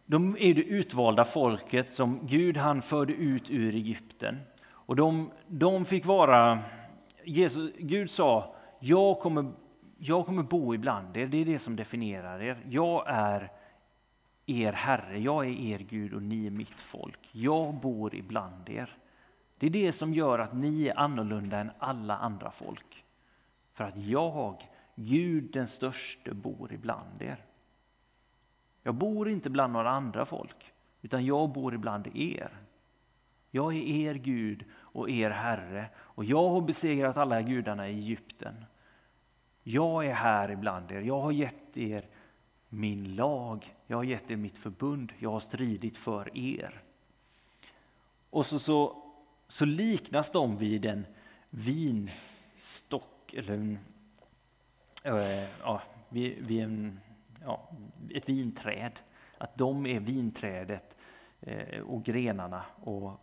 de 0.05 0.37
är 0.39 0.53
det 0.53 0.63
utvalda 0.63 1.25
folket 1.25 1.91
som 1.91 2.27
Gud 2.27 2.57
han 2.57 2.81
förde 2.81 3.13
ut 3.13 3.49
ur 3.49 3.75
Egypten. 3.75 4.39
Och 4.69 4.95
de, 4.95 5.31
de 5.47 5.85
fick 5.85 6.05
vara, 6.05 6.59
Jesus, 7.23 7.71
Gud 7.77 8.09
sa 8.09 8.55
jag 8.79 9.19
kommer, 9.19 9.51
jag 9.97 10.25
kommer 10.25 10.43
bo 10.43 10.73
ibland 10.73 11.17
er, 11.17 11.27
det 11.27 11.37
är 11.37 11.45
det 11.45 11.59
som 11.59 11.75
definierar 11.75 12.41
er. 12.41 12.57
Jag 12.69 13.03
är 13.07 13.51
er 14.49 14.73
Herre, 14.73 15.19
jag 15.19 15.45
är 15.45 15.49
er 15.49 15.79
Gud 15.79 16.13
och 16.13 16.21
ni 16.21 16.47
är 16.47 16.51
mitt 16.51 16.79
folk. 16.79 17.29
Jag 17.31 17.73
bor 17.73 18.15
ibland 18.15 18.69
er. 18.69 18.97
Det 19.57 19.65
är 19.65 19.69
det 19.69 19.91
som 19.91 20.13
gör 20.13 20.39
att 20.39 20.53
ni 20.53 20.87
är 20.87 20.99
annorlunda 20.99 21.57
än 21.57 21.71
alla 21.79 22.17
andra 22.17 22.51
folk. 22.51 23.03
För 23.73 23.83
att 23.83 23.97
jag, 23.97 24.69
Gud 24.95 25.51
den 25.53 25.67
störste, 25.67 26.33
bor 26.33 26.73
ibland 26.73 27.21
er. 27.21 27.43
Jag 28.83 28.95
bor 28.95 29.29
inte 29.29 29.49
bland 29.49 29.73
några 29.73 29.89
andra 29.89 30.25
folk, 30.25 30.71
utan 31.01 31.25
jag 31.25 31.49
bor 31.49 31.73
ibland 31.73 32.07
er. 32.17 32.49
Jag 33.51 33.75
är 33.75 33.81
er 33.81 34.13
Gud 34.13 34.65
och 34.71 35.09
er 35.09 35.29
Herre 35.29 35.89
och 35.97 36.25
jag 36.25 36.49
har 36.49 36.61
besegrat 36.61 37.17
alla 37.17 37.41
gudarna 37.41 37.89
i 37.89 37.93
Egypten. 37.93 38.65
Jag 39.63 40.05
är 40.05 40.13
här 40.13 40.51
ibland 40.51 40.91
er, 40.91 41.01
jag 41.01 41.21
har 41.21 41.31
gett 41.31 41.77
er 41.77 42.05
min 42.69 43.15
lag, 43.15 43.75
jag 43.87 43.97
har 43.97 44.03
gett 44.03 44.31
er 44.31 44.35
mitt 44.35 44.57
förbund, 44.57 45.13
jag 45.19 45.31
har 45.31 45.39
stridit 45.39 45.97
för 45.97 46.37
er. 46.37 46.81
Och 48.29 48.45
så, 48.45 48.59
så, 48.59 49.03
så 49.47 49.65
liknas 49.65 50.31
de 50.31 50.57
vid 50.57 50.85
en 50.85 51.05
vinstock, 51.49 53.33
eller 53.33 53.53
en, 53.53 53.79
äh, 55.03 55.47
ja, 55.61 55.81
vid, 56.09 56.47
vid 56.47 56.63
en, 56.63 56.99
ja, 57.45 57.69
ett 58.09 58.29
vinträd. 58.29 58.91
Att 59.37 59.57
de 59.57 59.85
är 59.85 59.99
vinträdet 59.99 60.97
eh, 61.41 61.79
och 61.79 62.03
grenarna. 62.03 62.65
Och, 62.83 63.19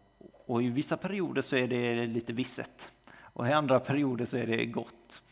och 0.46 0.62
i 0.62 0.68
vissa 0.68 0.96
perioder 0.96 1.42
så 1.42 1.56
är 1.56 1.68
det 1.68 2.06
lite 2.06 2.32
visset 2.32 2.92
och 3.36 3.48
i 3.48 3.52
andra 3.52 3.80
perioder 3.80 4.26
så 4.26 4.36
är 4.36 4.46
det 4.46 4.66
gott. 4.66 5.22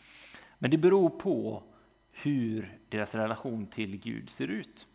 Men 0.58 0.70
det 0.70 0.78
beror 0.78 1.10
på 1.10 1.62
hur 2.14 2.78
deras 2.88 3.14
relation 3.14 3.66
till 3.66 3.96
Gud 3.96 4.30
ser 4.30 4.46
ut. 4.46 4.86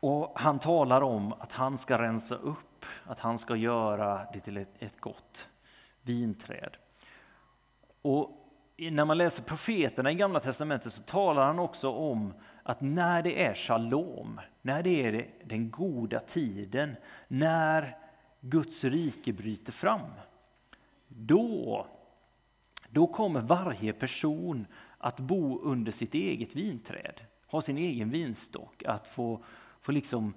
Och 0.00 0.32
Han 0.40 0.58
talar 0.58 1.00
om 1.00 1.32
att 1.32 1.52
han 1.52 1.78
ska 1.78 1.98
rensa 1.98 2.34
upp, 2.34 2.84
att 3.04 3.18
han 3.18 3.38
ska 3.38 3.56
göra 3.56 4.26
det 4.32 4.40
till 4.40 4.56
ett, 4.56 4.74
ett 4.78 5.00
gott 5.00 5.48
vinträd. 6.02 6.76
Och 8.02 8.44
när 8.76 9.04
man 9.04 9.18
läser 9.18 9.42
profeterna 9.42 10.10
i 10.10 10.14
Gamla 10.14 10.40
Testamentet 10.40 10.92
så 10.92 11.02
talar 11.02 11.46
han 11.46 11.58
också 11.58 11.90
om 11.90 12.34
att 12.62 12.80
när 12.80 13.22
det 13.22 13.44
är 13.44 13.54
shalom, 13.54 14.40
när 14.62 14.82
det 14.82 15.06
är 15.06 15.28
den 15.44 15.70
goda 15.70 16.20
tiden, 16.20 16.96
när 17.28 17.96
Guds 18.40 18.84
rike 18.84 19.32
bryter 19.32 19.72
fram, 19.72 20.10
då 21.08 21.86
då 22.94 23.06
kommer 23.06 23.40
varje 23.40 23.92
person 23.92 24.66
att 24.98 25.20
bo 25.20 25.60
under 25.60 25.92
sitt 25.92 26.14
eget 26.14 26.56
vinträd, 26.56 27.20
ha 27.46 27.62
sin 27.62 27.78
egen 27.78 28.10
vinstock, 28.10 28.82
att 28.86 29.08
få, 29.08 29.44
få 29.80 29.92
liksom, 29.92 30.34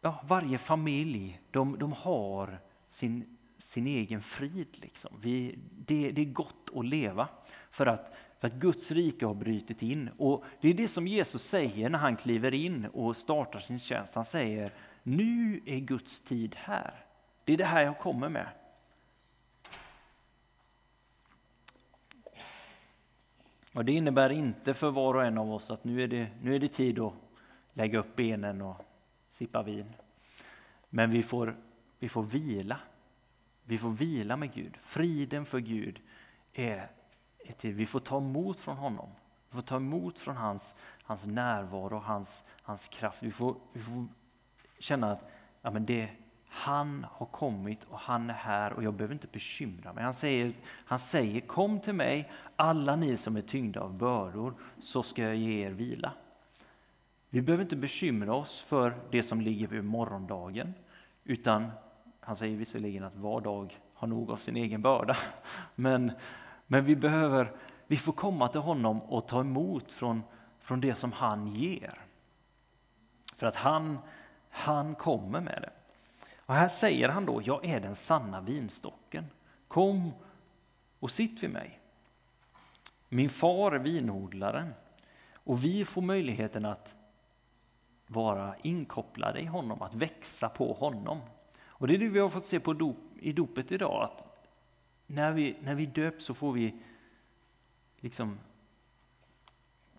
ja, 0.00 0.24
varje 0.24 0.58
familj, 0.58 1.40
de, 1.50 1.78
de 1.78 1.92
har 1.92 2.58
sin, 2.88 3.38
sin 3.58 3.86
egen 3.86 4.22
frid. 4.22 4.78
Liksom. 4.82 5.16
Vi, 5.20 5.58
det, 5.86 6.10
det 6.10 6.20
är 6.20 6.32
gott 6.32 6.70
att 6.74 6.86
leva 6.86 7.28
för 7.70 7.86
att, 7.86 8.14
för 8.38 8.46
att 8.46 8.54
Guds 8.54 8.90
rike 8.90 9.26
har 9.26 9.34
brutit 9.34 9.82
in. 9.82 10.10
Och 10.18 10.44
Det 10.60 10.68
är 10.68 10.74
det 10.74 10.88
som 10.88 11.06
Jesus 11.06 11.42
säger 11.42 11.90
när 11.90 11.98
han 11.98 12.16
kliver 12.16 12.54
in 12.54 12.86
och 12.86 13.16
startar 13.16 13.60
sin 13.60 13.78
tjänst. 13.78 14.14
Han 14.14 14.24
säger, 14.24 14.72
nu 15.02 15.60
är 15.66 15.78
Guds 15.78 16.20
tid 16.20 16.56
här. 16.58 17.04
Det 17.44 17.52
är 17.52 17.56
det 17.56 17.64
här 17.64 17.82
jag 17.82 17.98
kommer 17.98 18.28
med. 18.28 18.46
Och 23.76 23.84
Det 23.84 23.92
innebär 23.92 24.30
inte 24.30 24.74
för 24.74 24.90
var 24.90 25.14
och 25.14 25.24
en 25.24 25.38
av 25.38 25.52
oss 25.52 25.70
att 25.70 25.84
nu 25.84 26.02
är 26.02 26.08
det, 26.08 26.28
nu 26.42 26.54
är 26.54 26.58
det 26.58 26.68
tid 26.68 26.98
att 26.98 27.12
lägga 27.72 27.98
upp 27.98 28.16
benen 28.16 28.62
och 28.62 28.76
sippa 29.28 29.62
vin. 29.62 29.92
Men 30.88 31.10
vi 31.10 31.22
får, 31.22 31.56
vi 31.98 32.08
får 32.08 32.22
vila. 32.22 32.80
Vi 33.64 33.78
får 33.78 33.90
vila 33.90 34.36
med 34.36 34.52
Gud. 34.54 34.76
Friden 34.82 35.46
för 35.46 35.58
Gud 35.58 36.00
är, 36.52 36.90
är 37.38 37.52
till. 37.52 37.74
Vi 37.74 37.86
får 37.86 38.00
ta 38.00 38.16
emot 38.16 38.60
från 38.60 38.76
honom. 38.76 39.08
Vi 39.48 39.54
får 39.54 39.62
ta 39.62 39.76
emot 39.76 40.18
från 40.18 40.36
hans, 40.36 40.74
hans 41.02 41.26
närvaro, 41.26 41.98
hans, 41.98 42.44
hans 42.62 42.88
kraft. 42.88 43.22
Vi 43.22 43.30
får, 43.30 43.56
vi 43.72 43.82
får 43.82 44.06
känna 44.78 45.12
att 45.12 45.30
ja, 45.62 45.70
men 45.70 45.86
det, 45.86 46.10
han 46.56 47.06
har 47.10 47.26
kommit 47.26 47.84
och 47.84 47.98
han 47.98 48.30
är 48.30 48.34
här 48.34 48.72
och 48.72 48.82
jag 48.82 48.94
behöver 48.94 49.14
inte 49.14 49.26
bekymra 49.26 49.92
mig. 49.92 50.04
Han 50.04 50.14
säger, 50.14 50.52
han 50.64 50.98
säger 50.98 51.40
kom 51.40 51.80
till 51.80 51.92
mig 51.92 52.30
alla 52.56 52.96
ni 52.96 53.16
som 53.16 53.36
är 53.36 53.42
tyngda 53.42 53.80
av 53.80 53.98
bördor 53.98 54.54
så 54.78 55.02
ska 55.02 55.22
jag 55.22 55.36
ge 55.36 55.66
er 55.66 55.70
vila. 55.70 56.12
Vi 57.30 57.42
behöver 57.42 57.64
inte 57.64 57.76
bekymra 57.76 58.34
oss 58.34 58.60
för 58.60 58.96
det 59.10 59.22
som 59.22 59.40
ligger 59.40 59.66
vid 59.66 59.84
morgondagen 59.84 60.74
utan 61.24 61.70
han 62.20 62.36
säger 62.36 62.56
visserligen 62.56 63.04
att 63.04 63.16
var 63.16 63.40
dag 63.40 63.78
har 63.94 64.08
nog 64.08 64.30
av 64.30 64.36
sin 64.36 64.56
egen 64.56 64.82
börda. 64.82 65.16
Men, 65.74 66.12
men 66.66 66.84
vi 66.84 66.96
behöver, 66.96 67.52
vi 67.86 67.96
får 67.96 68.12
komma 68.12 68.48
till 68.48 68.60
honom 68.60 68.98
och 68.98 69.28
ta 69.28 69.40
emot 69.40 69.92
från, 69.92 70.22
från 70.60 70.80
det 70.80 70.94
som 70.94 71.12
han 71.12 71.46
ger. 71.46 72.00
För 73.36 73.46
att 73.46 73.56
han, 73.56 73.98
han 74.50 74.94
kommer 74.94 75.40
med 75.40 75.62
det. 75.62 75.75
Och 76.46 76.54
här 76.54 76.68
säger 76.68 77.08
han 77.08 77.26
då, 77.26 77.42
jag 77.44 77.64
är 77.64 77.80
den 77.80 77.96
sanna 77.96 78.40
vinstocken. 78.40 79.24
Kom 79.68 80.12
och 81.00 81.10
sitt 81.10 81.42
vid 81.42 81.50
mig. 81.50 81.80
Min 83.08 83.30
far 83.30 83.72
är 83.72 83.78
vinodlaren 83.78 84.74
och 85.34 85.64
vi 85.64 85.84
får 85.84 86.02
möjligheten 86.02 86.64
att 86.64 86.94
vara 88.06 88.54
inkopplade 88.62 89.40
i 89.40 89.44
honom, 89.44 89.82
att 89.82 89.94
växa 89.94 90.48
på 90.48 90.72
honom. 90.72 91.20
Och 91.66 91.86
det 91.86 91.94
är 91.94 91.98
det 91.98 92.08
vi 92.08 92.18
har 92.18 92.28
fått 92.28 92.44
se 92.44 92.60
på 92.60 92.72
dop, 92.72 92.96
i 93.20 93.32
dopet 93.32 93.72
idag, 93.72 94.02
att 94.02 94.42
när 95.06 95.32
vi, 95.32 95.56
när 95.60 95.74
vi 95.74 95.86
döps 95.86 96.24
så 96.24 96.34
får 96.34 96.52
vi 96.52 96.74
liksom 98.00 98.38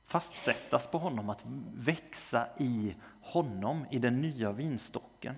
fastsättas 0.06 0.88
på 0.88 0.98
honom, 0.98 1.30
att 1.30 1.46
växa 1.74 2.48
i 2.58 2.96
honom, 3.22 3.86
i 3.92 4.00
den 4.00 4.22
nya 4.22 4.51
vinstocken. 4.51 5.36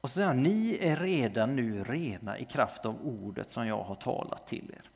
Och 0.00 0.10
så 0.10 0.14
säger 0.14 0.28
han, 0.28 0.42
ni 0.42 0.78
är 0.80 0.96
redan 0.96 1.56
nu 1.56 1.84
rena 1.84 2.38
i 2.38 2.44
kraft 2.44 2.86
av 2.86 3.06
ordet 3.06 3.50
som 3.50 3.66
jag 3.66 3.82
har 3.82 3.94
talat 3.94 4.46
till 4.46 4.70
er. 4.76 4.90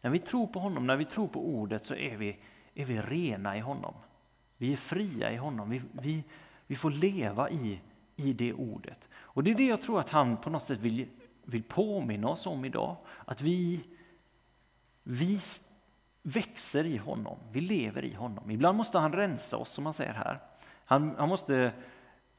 När 0.00 0.10
vi 0.10 0.18
tror 0.18 0.46
på 0.46 0.58
honom, 0.58 0.86
när 0.86 0.96
vi 0.96 1.04
tror 1.04 1.28
på 1.28 1.48
ordet 1.48 1.84
så 1.84 1.94
är 1.94 2.16
vi, 2.16 2.36
är 2.74 2.84
vi 2.84 3.02
rena 3.02 3.56
i 3.56 3.60
honom. 3.60 3.94
Vi 4.56 4.72
är 4.72 4.76
fria 4.76 5.32
i 5.32 5.36
honom. 5.36 5.70
Vi, 5.70 5.82
vi, 5.92 6.24
vi 6.66 6.76
får 6.76 6.90
leva 6.90 7.50
i, 7.50 7.80
i 8.16 8.32
det 8.32 8.52
ordet. 8.52 9.08
Och 9.14 9.44
det 9.44 9.50
är 9.50 9.54
det 9.54 9.66
jag 9.66 9.80
tror 9.80 10.00
att 10.00 10.10
han 10.10 10.36
på 10.36 10.50
något 10.50 10.62
sätt 10.62 10.78
vill, 10.78 11.06
vill 11.44 11.62
påminna 11.62 12.28
oss 12.28 12.46
om 12.46 12.64
idag. 12.64 12.96
Att 13.24 13.40
vi, 13.40 13.84
vi 15.02 15.40
växer 16.22 16.86
i 16.86 16.96
honom, 16.96 17.38
vi 17.52 17.60
lever 17.60 18.04
i 18.04 18.14
honom. 18.14 18.50
Ibland 18.50 18.76
måste 18.76 18.98
han 18.98 19.12
rensa 19.12 19.56
oss 19.56 19.70
som 19.70 19.86
han 19.86 19.94
säger 19.94 20.12
här. 20.12 20.38
Han, 20.84 21.14
han 21.18 21.28
måste 21.28 21.72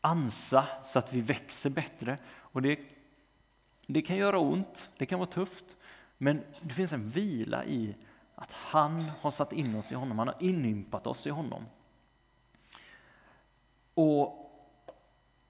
ansa 0.06 0.68
så 0.84 1.00
att 1.00 1.14
vi 1.14 1.22
växer 1.22 1.70
bättre. 1.70 2.18
Och 2.28 2.62
det, 2.62 2.80
det 3.88 4.02
kan 4.02 4.18
göra 4.18 4.40
ont, 4.40 4.90
det 4.98 5.06
kan 5.06 5.20
vara 5.20 5.30
tufft, 5.30 5.76
men 6.18 6.44
det 6.62 6.74
finns 6.74 6.94
en 6.94 7.10
vila 7.10 7.66
i 7.66 7.96
att 8.36 8.52
han 8.52 9.12
har 9.22 9.32
satt 9.32 9.54
in 9.54 9.76
oss 9.76 9.92
i 9.92 9.96
honom, 9.96 10.20
han 10.20 10.28
har 10.28 10.38
inympat 10.40 11.08
oss 11.08 11.28
i 11.28 11.30
honom. 11.30 11.66
Och, 13.94 14.52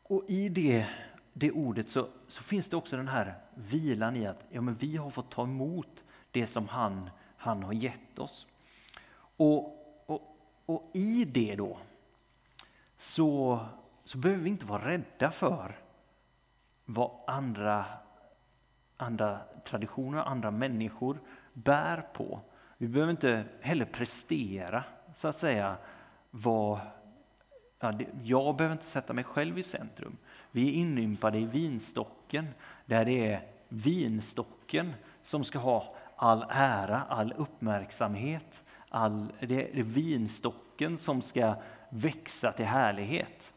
och 0.03 0.23
i 0.27 0.49
det, 0.49 0.87
det 1.33 1.51
ordet 1.51 1.89
så, 1.89 2.07
så 2.27 2.43
finns 2.43 2.69
det 2.69 2.77
också 2.77 2.97
den 2.97 3.07
här 3.07 3.35
vilan 3.53 4.15
i 4.15 4.27
att 4.27 4.45
ja, 4.49 4.61
men 4.61 4.75
vi 4.75 4.97
har 4.97 5.09
fått 5.09 5.29
ta 5.29 5.43
emot 5.43 6.03
det 6.31 6.47
som 6.47 6.67
han, 6.67 7.09
han 7.37 7.63
har 7.63 7.73
gett 7.73 8.19
oss. 8.19 8.47
Och, 9.37 9.59
och, 10.05 10.37
och 10.65 10.89
i 10.93 11.25
det 11.25 11.55
då 11.55 11.77
så 12.97 13.59
så 14.05 14.17
behöver 14.17 14.43
vi 14.43 14.49
inte 14.49 14.65
vara 14.65 14.87
rädda 14.87 15.31
för 15.31 15.79
vad 16.85 17.11
andra, 17.27 17.85
andra 18.97 19.39
traditioner, 19.63 20.19
andra 20.19 20.51
människor 20.51 21.19
bär 21.53 22.01
på. 22.13 22.39
Vi 22.77 22.87
behöver 22.87 23.11
inte 23.11 23.45
heller 23.61 23.85
prestera, 23.85 24.83
så 25.13 25.27
att 25.27 25.35
säga, 25.35 25.77
vad 26.31 26.79
Ja, 27.79 27.91
det, 27.91 28.07
jag 28.23 28.55
behöver 28.55 28.73
inte 28.73 28.85
sätta 28.85 29.13
mig 29.13 29.23
själv 29.23 29.59
i 29.59 29.63
centrum. 29.63 30.17
Vi 30.51 30.69
är 30.69 30.73
inympade 30.73 31.37
i 31.37 31.45
vinstocken, 31.45 32.47
där 32.85 33.05
det 33.05 33.31
är 33.31 33.41
vinstocken 33.69 34.93
som 35.21 35.43
ska 35.43 35.59
ha 35.59 35.95
all 36.15 36.45
ära, 36.49 37.01
all 37.09 37.33
uppmärksamhet. 37.37 38.63
All, 38.89 39.31
det 39.39 39.79
är 39.79 39.83
vinstocken 39.83 40.97
som 40.97 41.21
ska 41.21 41.55
växa 41.89 42.51
till 42.51 42.65
härlighet. 42.65 43.53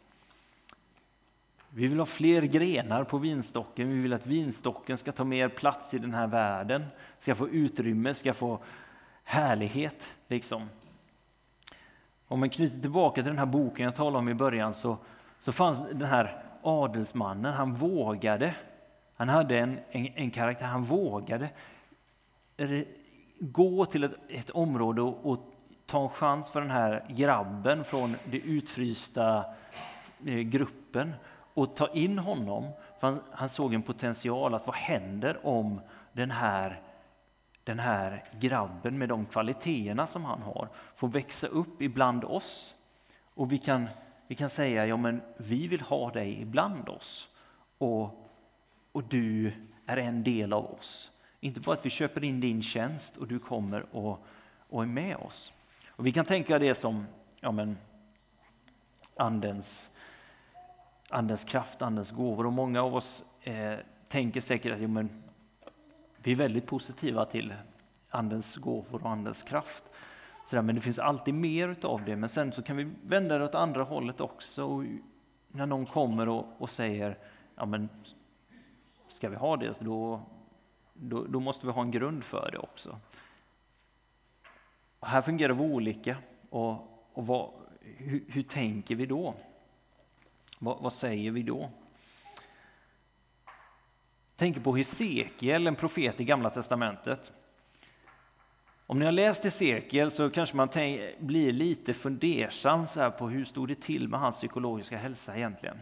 Vi 1.79 1.87
vill 1.87 1.99
ha 1.99 2.07
fler 2.07 2.43
grenar 2.43 3.05
på 3.05 3.19
vinstocken. 3.19 3.89
Vi 3.89 4.01
vill 4.01 4.13
att 4.13 4.27
vinstocken 4.27 4.99
ska 4.99 5.13
ta 5.13 5.25
mer 5.25 5.49
plats 5.49 5.95
i 5.95 5.99
den 5.99 6.15
här 6.15 6.27
världen, 6.27 6.85
ska 7.19 7.35
få 7.35 7.49
utrymme, 7.49 8.15
ska 8.15 8.35
få 8.35 8.59
härlighet. 9.25 10.15
Liksom. 10.29 10.69
Om 12.29 12.41
man 12.41 12.51
knyter 12.51 12.81
tillbaka 12.81 13.23
till 13.23 13.31
den 13.31 13.39
här 13.39 13.47
boken 13.47 13.85
jag 13.85 13.95
talade 13.95 14.19
om 14.19 14.29
i 14.29 14.35
början 14.35 14.75
så, 14.75 14.99
så 15.39 15.53
fanns 15.53 15.79
den 15.93 16.09
här 16.09 16.43
adelsmannen, 16.63 17.55
han 17.55 17.75
vågade. 17.75 18.55
Han 19.17 19.29
hade 19.29 19.59
en, 19.59 19.79
en, 19.91 20.07
en 20.07 20.31
karaktär, 20.31 20.67
han 20.67 20.85
vågade 20.85 21.49
gå 23.39 23.87
till 23.87 24.05
ett, 24.05 24.19
ett 24.29 24.51
område 24.51 25.03
och, 25.03 25.33
och, 25.33 25.55
ta 25.87 26.03
en 26.03 26.09
chans 26.09 26.51
för 26.51 26.61
den 26.61 26.71
här 26.71 27.07
grabben 27.09 27.85
från 27.85 28.17
den 28.25 28.41
utfrysta 28.43 29.45
eh, 30.27 30.39
gruppen 30.39 31.15
och 31.59 31.77
ta 31.77 31.89
in 31.89 32.19
honom. 32.19 32.71
För 32.99 33.07
han, 33.07 33.21
han, 33.31 33.49
såg 33.49 33.75
en 33.75 33.83
potential 33.83 34.55
att 34.55 34.67
vad 34.67 34.77
händer 34.77 35.47
om 35.47 35.81
den 36.13 36.31
här, 36.31 36.81
den 37.65 37.79
här 37.79 38.25
grabben 38.41 38.99
med 38.99 39.09
de 39.09 39.27
kvaliteterna 39.27 40.07
som 40.07 40.25
han 40.25 40.43
har 40.43 40.69
får 40.97 41.09
växa 41.09 41.47
upp 41.47 41.83
ibland 41.83 42.25
oss. 42.25 42.77
Och 43.35 43.53
vi 43.53 43.59
kan, 43.59 43.89
vi 44.27 44.35
kan 44.35 44.51
säga, 44.51 44.87
ja 44.87 44.97
men 44.97 45.21
vi 45.37 45.67
vill 45.69 45.81
ha 45.81 46.11
dig 46.11 46.41
ibland 46.41 46.89
oss. 46.89 47.29
Och, 47.79 48.29
och 48.93 49.05
du 49.05 49.53
är 49.87 49.97
en 49.97 50.25
del 50.25 50.53
av 50.53 50.73
oss. 50.73 51.11
Inte 51.41 51.61
bara 51.61 51.77
att 51.77 51.87
vi 51.87 51.91
köper 51.91 52.25
in 52.25 52.41
din 52.41 52.63
tjänst 52.63 53.17
och 53.17 53.27
du 53.27 53.39
kommer 53.39 53.97
och, 53.97 54.27
och 54.69 54.83
är 54.83 54.87
med 54.87 55.17
oss. 55.17 55.53
Och 55.89 56.07
vi 56.07 56.13
kan 56.13 56.25
tänka 56.25 56.59
det 56.59 56.75
som 56.75 57.07
ja 57.41 57.53
men, 57.53 57.79
Andens 59.17 59.91
Andens 61.11 61.45
kraft, 61.45 61.83
Andens 61.83 62.11
gåvor. 62.11 62.47
Och 62.47 62.53
många 62.53 62.83
av 62.83 62.95
oss 62.95 63.25
eh, 63.43 63.79
tänker 64.09 64.41
säkert 64.41 64.73
att 64.73 64.81
jo, 64.81 64.89
men, 64.89 65.23
vi 66.17 66.33
är 66.33 66.37
väldigt 66.37 66.67
positiva 66.67 67.25
till 67.25 67.55
Andens 68.11 68.57
gåvor 68.57 69.05
och 69.05 69.11
Andens 69.11 69.43
kraft. 69.43 69.85
Så 70.47 70.63
men 70.63 70.75
det 70.75 70.81
finns 70.81 70.99
alltid 70.99 71.35
mer 71.35 71.77
av 71.83 72.05
det. 72.05 72.17
Men 72.17 72.29
sen 72.29 72.53
så 72.53 72.63
kan 72.63 72.77
vi 72.77 72.91
vända 73.03 73.39
det 73.39 73.45
åt 73.45 73.55
andra 73.55 73.83
hållet 73.83 74.21
också. 74.21 74.65
Och 74.65 74.85
när 75.49 75.67
någon 75.67 75.87
kommer 75.87 76.29
och, 76.29 76.47
och 76.59 76.71
säger 76.71 77.19
ja, 77.55 77.67
men, 77.67 77.89
ska 79.09 79.29
vi 79.29 79.37
ha 79.37 79.57
det, 79.57 79.81
då, 79.81 80.21
då, 80.93 81.25
då 81.25 81.41
måste 81.41 81.67
vi 81.67 81.73
ha 81.73 81.83
en 81.83 81.91
grund 81.91 82.25
för 82.25 82.51
det 82.53 82.59
också. 82.59 83.01
Och 85.01 85.09
här 85.09 85.23
fungerar 85.23 85.55
vi 85.55 85.61
olika. 85.61 86.17
Och, 86.51 86.73
och 87.13 87.27
vad, 87.27 87.51
hur, 87.81 88.25
hur 88.29 88.43
tänker 88.43 88.95
vi 88.95 89.07
då? 89.07 89.35
Vad, 90.59 90.79
vad 90.81 90.93
säger 90.93 91.31
vi 91.31 91.43
då? 91.43 91.71
tänker 94.39 94.61
på 94.61 94.77
Hesekiel, 94.77 95.67
en 95.67 95.77
profet 95.77 96.21
i 96.21 96.25
Gamla 96.25 96.51
Testamentet. 96.51 97.33
Om 98.87 98.99
ni 98.99 99.05
har 99.05 99.13
läst 99.13 99.45
Hesekiel 99.45 100.11
så 100.11 100.31
kanske 100.31 100.57
man 100.57 100.69
blir 101.19 101.53
lite 101.53 101.95
fundersam 101.95 102.87
så 102.87 103.11
på 103.11 103.29
hur 103.29 103.45
stod 103.45 103.69
det 103.69 103.81
till 103.81 104.09
med 104.09 104.21
hans 104.21 104.37
psykologiska 104.37 104.97
hälsa 104.97 105.37
egentligen. 105.37 105.79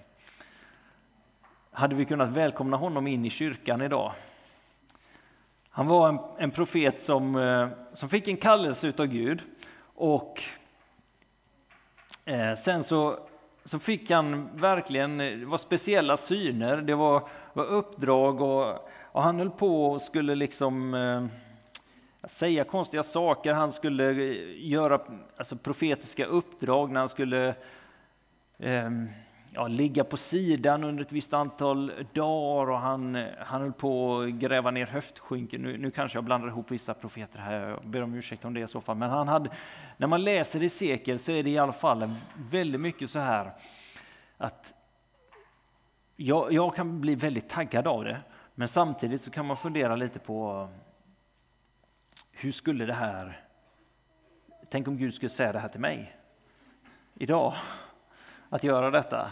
Hade 1.70 1.94
vi 1.94 2.04
kunnat 2.04 2.28
välkomna 2.28 2.76
honom 2.76 3.06
in 3.06 3.24
i 3.24 3.30
kyrkan 3.30 3.82
idag? 3.82 4.12
Han 5.70 5.86
var 5.86 6.08
en, 6.08 6.18
en 6.38 6.50
profet 6.50 7.02
som, 7.02 7.36
eh, 7.36 7.68
som 7.94 8.08
fick 8.08 8.28
en 8.28 8.36
kallelse 8.36 8.92
av 8.98 9.06
Gud 9.06 9.42
och 9.80 10.42
eh, 12.24 12.54
sen 12.54 12.84
så 12.84 13.28
så 13.66 13.78
fick 13.78 14.10
han 14.10 14.48
verkligen, 14.56 15.20
eh, 15.20 15.38
det 15.38 15.46
var 15.46 15.58
speciella 15.58 16.16
syner, 16.16 16.76
det 16.76 16.94
var, 16.94 17.28
var 17.52 17.64
uppdrag 17.64 18.40
och, 18.40 18.88
och 19.02 19.22
han 19.22 19.38
höll 19.38 19.50
på 19.50 19.86
och 19.86 20.02
skulle 20.02 20.34
liksom 20.34 20.94
eh, 20.94 21.26
säga 22.28 22.64
konstiga 22.64 23.02
saker, 23.02 23.52
han 23.52 23.72
skulle 23.72 24.10
eh, 24.10 24.68
göra 24.68 25.00
alltså, 25.36 25.56
profetiska 25.56 26.26
uppdrag 26.26 26.90
när 26.90 27.00
han 27.00 27.08
skulle 27.08 27.54
eh, 28.58 28.90
ja, 29.52 29.68
ligga 29.68 30.04
på 30.04 30.16
sidan 30.16 30.84
under 30.84 31.04
ett 31.04 31.12
visst 31.12 31.32
antal 31.32 31.92
dagar 32.12 32.70
och 32.72 32.78
han, 32.78 33.26
han 33.38 33.60
höll 33.60 33.72
på 33.72 34.20
att 34.20 34.30
gräva 34.30 34.70
ner 34.70 34.86
höftskynken. 34.86 35.62
Nu, 35.62 35.78
nu 35.78 35.90
kanske 35.90 36.16
jag 36.16 36.24
blandar 36.24 36.48
ihop 36.48 36.70
vissa 36.70 36.94
profeter 36.94 37.38
här, 37.38 37.68
jag 37.68 37.86
ber 37.86 38.02
om 38.02 38.14
ursäkt 38.14 38.44
om 38.44 38.54
det 38.54 38.60
i 38.60 38.68
så 38.68 38.80
fall. 38.80 38.96
Men 38.96 39.10
han 39.10 39.28
hade, 39.28 39.50
när 39.96 40.06
man 40.06 40.24
läser 40.24 40.62
i 40.62 40.68
sekel 40.68 41.18
så 41.18 41.32
är 41.32 41.42
det 41.42 41.50
i 41.50 41.58
alla 41.58 41.72
fall 41.72 42.10
väldigt 42.50 42.80
mycket 42.80 43.10
så 43.10 43.18
här 43.18 43.52
att 44.36 44.74
jag, 46.16 46.52
jag 46.52 46.74
kan 46.74 47.00
bli 47.00 47.14
väldigt 47.14 47.48
taggad 47.48 47.86
av 47.86 48.04
det, 48.04 48.20
men 48.54 48.68
samtidigt 48.68 49.22
så 49.22 49.30
kan 49.30 49.46
man 49.46 49.56
fundera 49.56 49.96
lite 49.96 50.18
på 50.18 50.68
hur 52.32 52.52
skulle 52.52 52.86
det 52.86 52.92
här, 52.92 53.40
tänk 54.70 54.88
om 54.88 54.96
Gud 54.96 55.14
skulle 55.14 55.30
säga 55.30 55.52
det 55.52 55.58
här 55.58 55.68
till 55.68 55.80
mig 55.80 56.16
idag? 57.14 57.54
Att 58.48 58.64
göra 58.64 58.90
detta, 58.90 59.30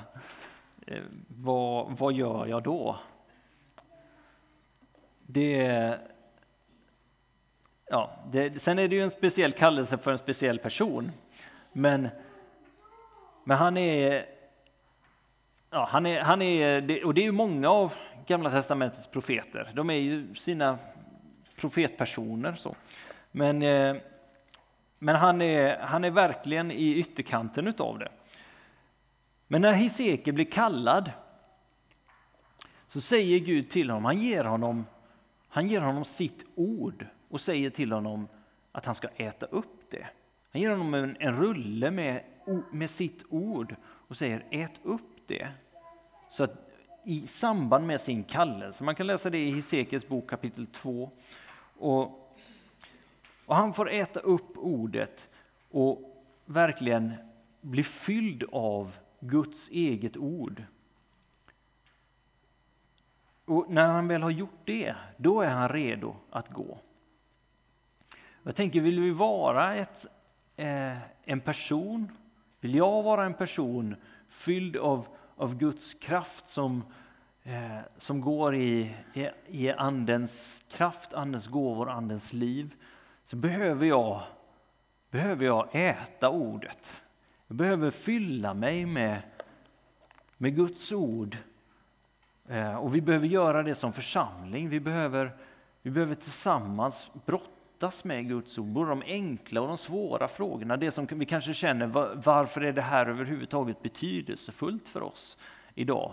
eh, 0.86 1.02
vad, 1.28 1.98
vad 1.98 2.12
gör 2.12 2.46
jag 2.46 2.62
då? 2.62 2.98
Det, 5.26 5.98
ja, 7.86 8.10
det, 8.30 8.62
sen 8.62 8.78
är 8.78 8.88
det 8.88 8.94
ju 8.96 9.02
en 9.02 9.10
speciell 9.10 9.52
kallelse 9.52 9.98
för 9.98 10.12
en 10.12 10.18
speciell 10.18 10.58
person, 10.58 11.12
men, 11.72 12.08
men 13.44 13.56
han 13.56 13.76
är 13.76 14.34
Ja, 15.74 15.88
han 15.90 16.06
är, 16.06 16.20
han 16.20 16.42
är, 16.42 17.04
och 17.04 17.14
det 17.14 17.20
är 17.20 17.24
ju 17.24 17.32
många 17.32 17.68
av 17.68 17.94
Gamla 18.26 18.50
testamentets 18.50 19.06
profeter. 19.06 19.72
De 19.74 19.90
är 19.90 19.94
ju 19.94 20.34
sina 20.34 20.78
profetpersoner. 21.56 22.54
Så. 22.54 22.74
Men, 23.30 23.62
eh, 23.62 23.96
men 24.98 25.16
han, 25.16 25.42
är, 25.42 25.78
han 25.78 26.04
är 26.04 26.10
verkligen 26.10 26.70
i 26.70 26.94
ytterkanten 26.94 27.66
utav 27.68 27.98
det. 27.98 28.08
Men 29.46 29.62
när 29.62 29.72
Hesekiel 29.72 30.34
blir 30.34 30.44
kallad 30.44 31.10
så 32.86 33.00
säger 33.00 33.38
Gud 33.38 33.70
till 33.70 33.90
honom, 33.90 34.04
han 34.04 34.20
ger 34.20 34.44
honom, 34.44 34.86
han 35.48 35.68
ger 35.68 35.80
honom 35.80 36.04
sitt 36.04 36.44
ord 36.54 37.06
och 37.28 37.40
säger 37.40 37.70
till 37.70 37.92
honom 37.92 38.28
att 38.72 38.84
han 38.86 38.94
ska 38.94 39.08
äta 39.08 39.46
upp 39.46 39.90
det. 39.90 40.06
Han 40.52 40.62
ger 40.62 40.70
honom 40.70 40.94
en, 40.94 41.16
en 41.20 41.36
rulle 41.36 41.90
med, 41.90 42.24
med 42.70 42.90
sitt 42.90 43.24
ord 43.28 43.76
och 43.84 44.16
säger 44.16 44.46
ät 44.50 44.80
upp 44.82 45.26
det. 45.26 45.48
Så 46.30 46.44
att 46.44 46.70
i 47.04 47.26
samband 47.26 47.86
med 47.86 48.00
sin 48.00 48.24
kallelse, 48.24 48.84
man 48.84 48.94
kan 48.94 49.06
läsa 49.06 49.30
det 49.30 49.38
i 49.38 49.54
Hesekiels 49.54 50.08
bok 50.08 50.30
kapitel 50.30 50.66
2. 50.66 51.10
Och, 51.78 52.34
och 53.46 53.56
han 53.56 53.74
får 53.74 53.90
äta 53.90 54.20
upp 54.20 54.58
ordet 54.58 55.28
och 55.70 56.24
verkligen 56.44 57.12
bli 57.60 57.82
fylld 57.82 58.44
av 58.52 58.96
Guds 59.26 59.70
eget 59.70 60.16
ord. 60.16 60.62
Och 63.44 63.70
när 63.70 63.88
han 63.88 64.08
väl 64.08 64.22
har 64.22 64.30
gjort 64.30 64.60
det, 64.64 64.94
då 65.16 65.40
är 65.40 65.50
han 65.50 65.68
redo 65.68 66.16
att 66.30 66.48
gå. 66.48 66.78
Jag 68.42 68.56
tänker, 68.56 68.80
vill 68.80 69.00
vi 69.00 69.10
vara 69.10 69.74
ett, 69.74 70.06
eh, 70.56 70.98
en 71.24 71.40
person, 71.40 72.12
vill 72.60 72.74
jag 72.74 73.02
vara 73.02 73.24
en 73.24 73.34
person 73.34 73.96
fylld 74.28 74.76
av, 74.76 75.06
av 75.36 75.58
Guds 75.58 75.94
kraft 75.94 76.48
som, 76.48 76.84
eh, 77.42 77.78
som 77.96 78.20
går 78.20 78.54
i, 78.54 78.96
i, 79.14 79.28
i 79.46 79.70
Andens 79.70 80.64
kraft, 80.68 81.14
Andens 81.14 81.46
gåvor, 81.46 81.90
Andens 81.90 82.32
liv, 82.32 82.74
så 83.24 83.36
behöver 83.36 83.86
jag, 83.86 84.22
behöver 85.10 85.46
jag 85.46 85.68
äta 85.72 86.30
ordet. 86.30 87.03
Jag 87.54 87.58
behöver 87.58 87.90
fylla 87.90 88.54
mig 88.54 88.86
med, 88.86 89.22
med 90.36 90.56
Guds 90.56 90.92
ord. 90.92 91.36
Eh, 92.48 92.76
och 92.76 92.94
vi 92.94 93.00
behöver 93.00 93.26
göra 93.26 93.62
det 93.62 93.74
som 93.74 93.92
församling. 93.92 94.68
Vi 94.68 94.80
behöver, 94.80 95.32
vi 95.82 95.90
behöver 95.90 96.14
tillsammans 96.14 97.10
brottas 97.26 98.04
med 98.04 98.28
Guds 98.28 98.58
ord, 98.58 98.66
både 98.66 98.90
de 98.90 99.02
enkla 99.02 99.60
och 99.60 99.68
de 99.68 99.78
svåra 99.78 100.28
frågorna. 100.28 100.76
Det 100.76 100.90
som 100.90 101.06
vi 101.06 101.26
kanske 101.26 101.54
känner, 101.54 101.86
varför 102.16 102.60
är 102.60 102.72
det 102.72 102.82
här 102.82 103.06
överhuvudtaget 103.06 103.82
betydelsefullt 103.82 104.88
för 104.88 105.02
oss 105.02 105.36
idag? 105.74 106.12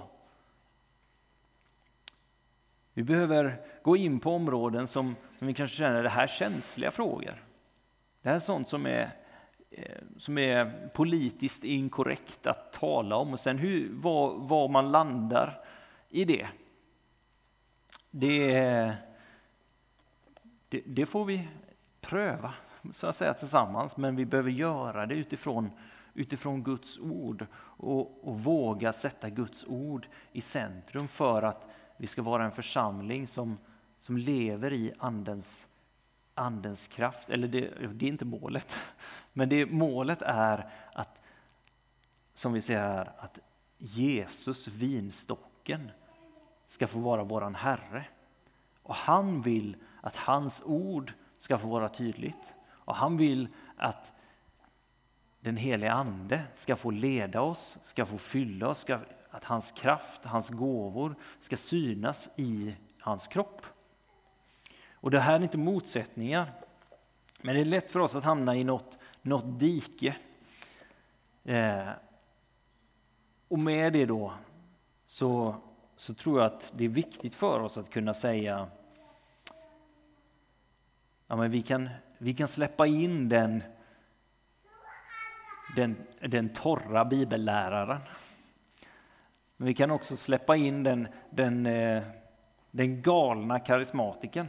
Vi 2.93 3.03
behöver 3.03 3.61
gå 3.83 3.97
in 3.97 4.19
på 4.19 4.35
områden 4.35 4.87
som, 4.87 5.15
som 5.37 5.47
vi 5.47 5.53
kanske 5.53 5.77
känner, 5.77 6.03
det 6.03 6.09
här 6.09 6.27
känsliga 6.27 6.91
frågor. 6.91 7.33
Det 8.21 8.29
här 8.29 8.35
är 8.35 8.39
sånt 8.39 8.67
som 8.67 8.85
är 8.85 9.20
Eh, 9.73 10.01
som 10.17 10.37
är 10.37 10.89
politiskt 10.93 11.63
inkorrekt 11.63 12.47
att 12.47 12.73
tala 12.73 13.15
om 13.15 13.33
och 13.33 13.39
sen 13.39 13.57
hur, 13.57 13.89
var, 13.93 14.37
var 14.37 14.67
man 14.67 14.91
landar 14.91 15.63
i 16.09 16.25
det. 16.25 16.47
Det, 18.09 18.93
det, 20.69 20.81
det, 20.85 21.05
får 21.05 21.25
vi 21.25 21.47
pröva 22.01 22.53
så 22.93 23.07
att 23.07 23.15
säga 23.15 23.33
tillsammans, 23.33 23.97
men 23.97 24.15
vi 24.15 24.25
behöver 24.25 24.51
göra 24.51 25.05
det 25.05 25.15
utifrån, 25.15 25.69
utifrån 26.13 26.63
Guds 26.63 26.99
ord 26.99 27.45
och, 27.55 28.27
och 28.27 28.39
våga 28.39 28.93
sätta 28.93 29.29
Guds 29.29 29.65
ord 29.67 30.07
i 30.31 30.41
centrum 30.41 31.07
för 31.07 31.41
att 31.41 31.67
vi 31.97 32.07
ska 32.07 32.21
vara 32.21 32.45
en 32.45 32.51
församling 32.51 33.27
som, 33.27 33.57
som 33.99 34.17
lever 34.17 34.73
i 34.73 34.93
Andens 34.97 35.67
Andens 36.33 36.87
kraft, 36.87 37.29
eller 37.29 37.47
det, 37.47 37.69
det 37.93 38.05
är 38.05 38.09
inte 38.09 38.25
målet, 38.25 38.79
men 39.33 39.49
det, 39.49 39.65
målet 39.65 40.21
är 40.21 40.69
att, 40.93 41.21
som 42.33 42.53
vi 42.53 42.61
ser 42.61 42.77
här, 42.77 43.11
att 43.17 43.39
Jesus, 43.77 44.67
vinstocken, 44.67 45.91
ska 46.67 46.87
få 46.87 46.99
vara 46.99 47.23
våran 47.23 47.55
Herre. 47.55 48.05
Och 48.83 48.95
han 48.95 49.41
vill 49.41 49.75
att 50.01 50.15
hans 50.15 50.61
ord 50.65 51.13
ska 51.37 51.57
få 51.57 51.67
vara 51.67 51.89
tydligt. 51.89 52.55
Och 52.69 52.95
han 52.95 53.17
vill 53.17 53.47
att 53.77 54.11
den 55.39 55.57
helige 55.57 55.91
Ande 55.91 56.43
ska 56.55 56.75
få 56.75 56.91
leda 56.91 57.41
oss, 57.41 57.77
ska 57.83 58.05
få 58.05 58.17
fylla 58.17 58.67
oss, 58.67 58.79
ska, 58.79 58.99
att 59.29 59.43
hans 59.43 59.71
kraft, 59.71 60.25
hans 60.25 60.49
gåvor 60.49 61.15
ska 61.39 61.57
synas 61.57 62.29
i 62.35 62.75
hans 62.99 63.27
kropp. 63.27 63.61
Och 65.01 65.11
det 65.11 65.19
här 65.19 65.33
är 65.33 65.43
inte 65.43 65.57
motsättningar, 65.57 66.51
men 67.41 67.55
det 67.55 67.61
är 67.61 67.65
lätt 67.65 67.91
för 67.91 67.99
oss 67.99 68.15
att 68.15 68.23
hamna 68.23 68.55
i 68.55 68.63
något, 68.63 68.97
något 69.21 69.59
dike. 69.59 70.15
Eh, 71.43 71.89
och 73.47 73.59
med 73.59 73.93
det 73.93 74.05
då 74.05 74.33
så, 75.05 75.55
så 75.95 76.13
tror 76.13 76.39
jag 76.39 76.45
att 76.45 76.73
det 76.75 76.85
är 76.85 76.89
viktigt 76.89 77.35
för 77.35 77.59
oss 77.59 77.77
att 77.77 77.89
kunna 77.89 78.13
säga 78.13 78.67
ja, 81.27 81.35
men 81.35 81.51
vi, 81.51 81.61
kan, 81.61 81.89
vi 82.17 82.33
kan 82.33 82.47
släppa 82.47 82.87
in 82.87 83.29
den, 83.29 83.63
den, 85.75 85.95
den 86.19 86.49
torra 86.49 87.05
bibelläraren. 87.05 88.01
Men 89.57 89.67
vi 89.67 89.73
kan 89.73 89.91
också 89.91 90.17
släppa 90.17 90.55
in 90.55 90.83
den, 90.83 91.07
den, 91.29 91.65
eh, 91.65 92.03
den 92.71 93.01
galna 93.01 93.59
karismatiken. 93.59 94.47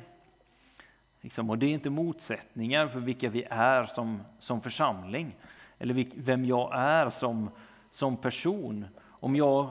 Liksom, 1.22 1.50
och 1.50 1.58
det 1.58 1.66
är 1.66 1.70
inte 1.70 1.90
motsättningar 1.90 2.88
för 2.88 3.00
vilka 3.00 3.28
vi 3.30 3.44
är 3.50 3.84
som, 3.84 4.22
som 4.38 4.60
församling, 4.60 5.36
eller 5.78 6.06
vem 6.16 6.44
jag 6.44 6.70
är 6.74 7.10
som, 7.10 7.50
som 7.90 8.16
person. 8.16 8.86
Om 9.04 9.36
jag, 9.36 9.68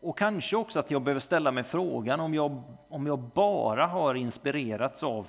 och 0.00 0.18
kanske 0.18 0.56
också 0.56 0.78
att 0.78 0.90
jag 0.90 1.02
behöver 1.02 1.20
ställa 1.20 1.50
mig 1.52 1.64
frågan 1.64 2.20
om 2.20 2.34
jag, 2.34 2.62
om 2.88 3.06
jag 3.06 3.18
bara 3.18 3.86
har 3.86 4.14
inspirerats 4.14 5.02
av 5.02 5.28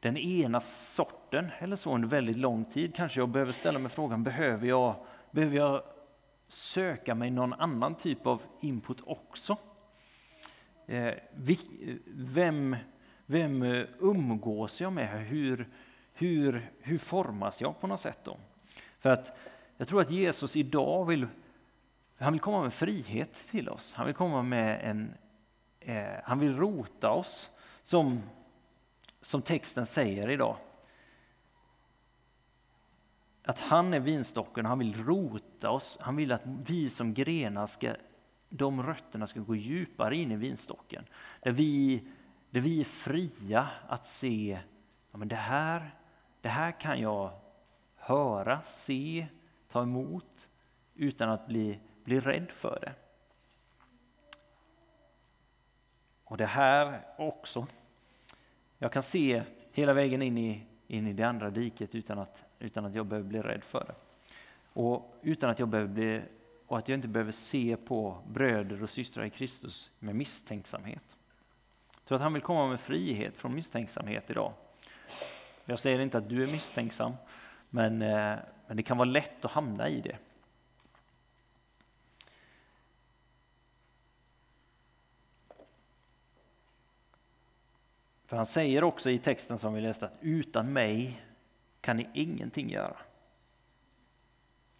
den 0.00 0.16
ena 0.16 0.60
sorten 0.60 1.50
eller 1.58 1.76
så 1.76 1.94
under 1.94 2.08
väldigt 2.08 2.36
lång 2.36 2.64
tid. 2.64 2.94
Kanske 2.94 3.20
jag 3.20 3.28
behöver 3.28 3.52
ställa 3.52 3.78
mig 3.78 3.90
frågan, 3.90 4.24
behöver 4.24 4.66
jag, 4.66 4.94
behöver 5.30 5.56
jag 5.56 5.82
söka 6.48 7.14
mig 7.14 7.30
någon 7.30 7.52
annan 7.52 7.94
typ 7.94 8.26
av 8.26 8.42
input 8.60 9.00
också? 9.06 9.56
Eh, 10.86 11.14
vem, 12.06 12.76
vem 13.26 13.62
eh, 13.62 13.86
umgås 13.98 14.80
jag 14.80 14.92
med? 14.92 15.26
Hur, 15.26 15.68
hur, 16.12 16.70
hur 16.80 16.98
formas 16.98 17.60
jag 17.60 17.80
på 17.80 17.86
något 17.86 18.00
sätt? 18.00 18.18
Då? 18.24 18.36
För 18.98 19.10
att 19.10 19.38
jag 19.76 19.88
tror 19.88 20.00
att 20.00 20.10
Jesus 20.10 20.56
idag 20.56 21.04
vill, 21.04 21.26
han 22.18 22.32
vill 22.32 22.40
komma 22.40 22.62
med 22.62 22.72
frihet 22.72 23.34
till 23.50 23.68
oss. 23.68 23.92
Han 23.92 24.06
vill 24.06 24.14
komma 24.14 24.42
med 24.42 24.90
en, 24.90 25.14
eh, 25.80 26.20
han 26.24 26.38
vill 26.38 26.56
rota 26.56 27.10
oss 27.10 27.50
som, 27.82 28.22
som 29.20 29.42
texten 29.42 29.86
säger 29.86 30.30
idag. 30.30 30.56
att 33.44 33.58
han 33.58 33.94
är 33.94 34.00
vinstocken 34.00 34.64
och 34.64 34.68
han 34.68 34.78
vill 34.78 35.04
rota 35.04 35.70
oss. 35.70 35.98
Han 36.00 36.16
vill 36.16 36.32
att 36.32 36.42
vi 36.44 36.90
som 36.90 37.14
grenar 37.14 37.66
ska, 37.66 37.94
de 38.48 38.82
rötterna 38.82 39.26
ska 39.26 39.40
gå 39.40 39.56
djupare 39.56 40.16
in 40.16 40.32
i 40.32 40.36
vinstocken. 40.36 41.04
Där 41.42 41.50
vi, 41.50 42.02
där 42.54 42.60
vi 42.60 42.80
är 42.80 42.84
fria 42.84 43.68
att 43.88 44.06
se, 44.06 44.58
ja, 45.12 45.18
men 45.18 45.28
det, 45.28 45.36
här, 45.36 45.90
det 46.40 46.48
här 46.48 46.72
kan 46.72 47.00
jag 47.00 47.30
höra, 47.96 48.62
se, 48.62 49.26
ta 49.68 49.82
emot 49.82 50.48
utan 50.94 51.30
att 51.30 51.46
bli, 51.46 51.78
bli 52.04 52.20
rädd 52.20 52.50
för 52.50 52.78
det. 52.82 52.92
Och 56.24 56.36
det 56.36 56.46
här 56.46 57.00
också. 57.16 57.66
Jag 58.78 58.92
kan 58.92 59.02
se 59.02 59.42
hela 59.72 59.92
vägen 59.92 60.22
in 60.22 60.38
i, 60.38 60.62
in 60.86 61.06
i 61.06 61.12
det 61.12 61.24
andra 61.24 61.50
diket 61.50 61.94
utan 61.94 62.18
att, 62.18 62.42
utan 62.58 62.84
att 62.84 62.94
jag 62.94 63.06
behöver 63.06 63.28
bli 63.28 63.42
rädd 63.42 63.64
för 63.64 63.84
det. 63.84 63.94
Och 64.72 65.16
utan 65.22 65.50
att 65.50 65.58
jag 65.58 65.68
behöver 65.68 65.92
bli, 65.92 66.22
och 66.66 66.78
att 66.78 66.88
jag 66.88 66.96
inte 66.96 67.08
behöver 67.08 67.32
se 67.32 67.76
på 67.76 68.18
bröder 68.28 68.82
och 68.82 68.90
systrar 68.90 69.24
i 69.24 69.30
Kristus 69.30 69.90
med 69.98 70.14
misstänksamhet. 70.14 71.16
Jag 72.04 72.08
tror 72.08 72.16
att 72.16 72.22
han 72.22 72.32
vill 72.32 72.42
komma 72.42 72.66
med 72.68 72.80
frihet 72.80 73.36
från 73.36 73.54
misstänksamhet 73.54 74.30
idag. 74.30 74.52
Jag 75.64 75.78
säger 75.78 76.00
inte 76.00 76.18
att 76.18 76.28
du 76.28 76.42
är 76.42 76.46
misstänksam, 76.46 77.12
men, 77.70 78.02
eh, 78.02 78.36
men 78.66 78.76
det 78.76 78.82
kan 78.82 78.96
vara 78.96 79.08
lätt 79.08 79.44
att 79.44 79.50
hamna 79.50 79.88
i 79.88 80.00
det. 80.00 80.16
För 88.26 88.36
han 88.36 88.46
säger 88.46 88.84
också 88.84 89.10
i 89.10 89.18
texten 89.18 89.58
som 89.58 89.74
vi 89.74 89.80
läste 89.80 90.06
att 90.06 90.18
utan 90.20 90.72
mig 90.72 91.22
kan 91.80 91.96
ni 91.96 92.08
ingenting 92.14 92.70
göra. 92.70 92.96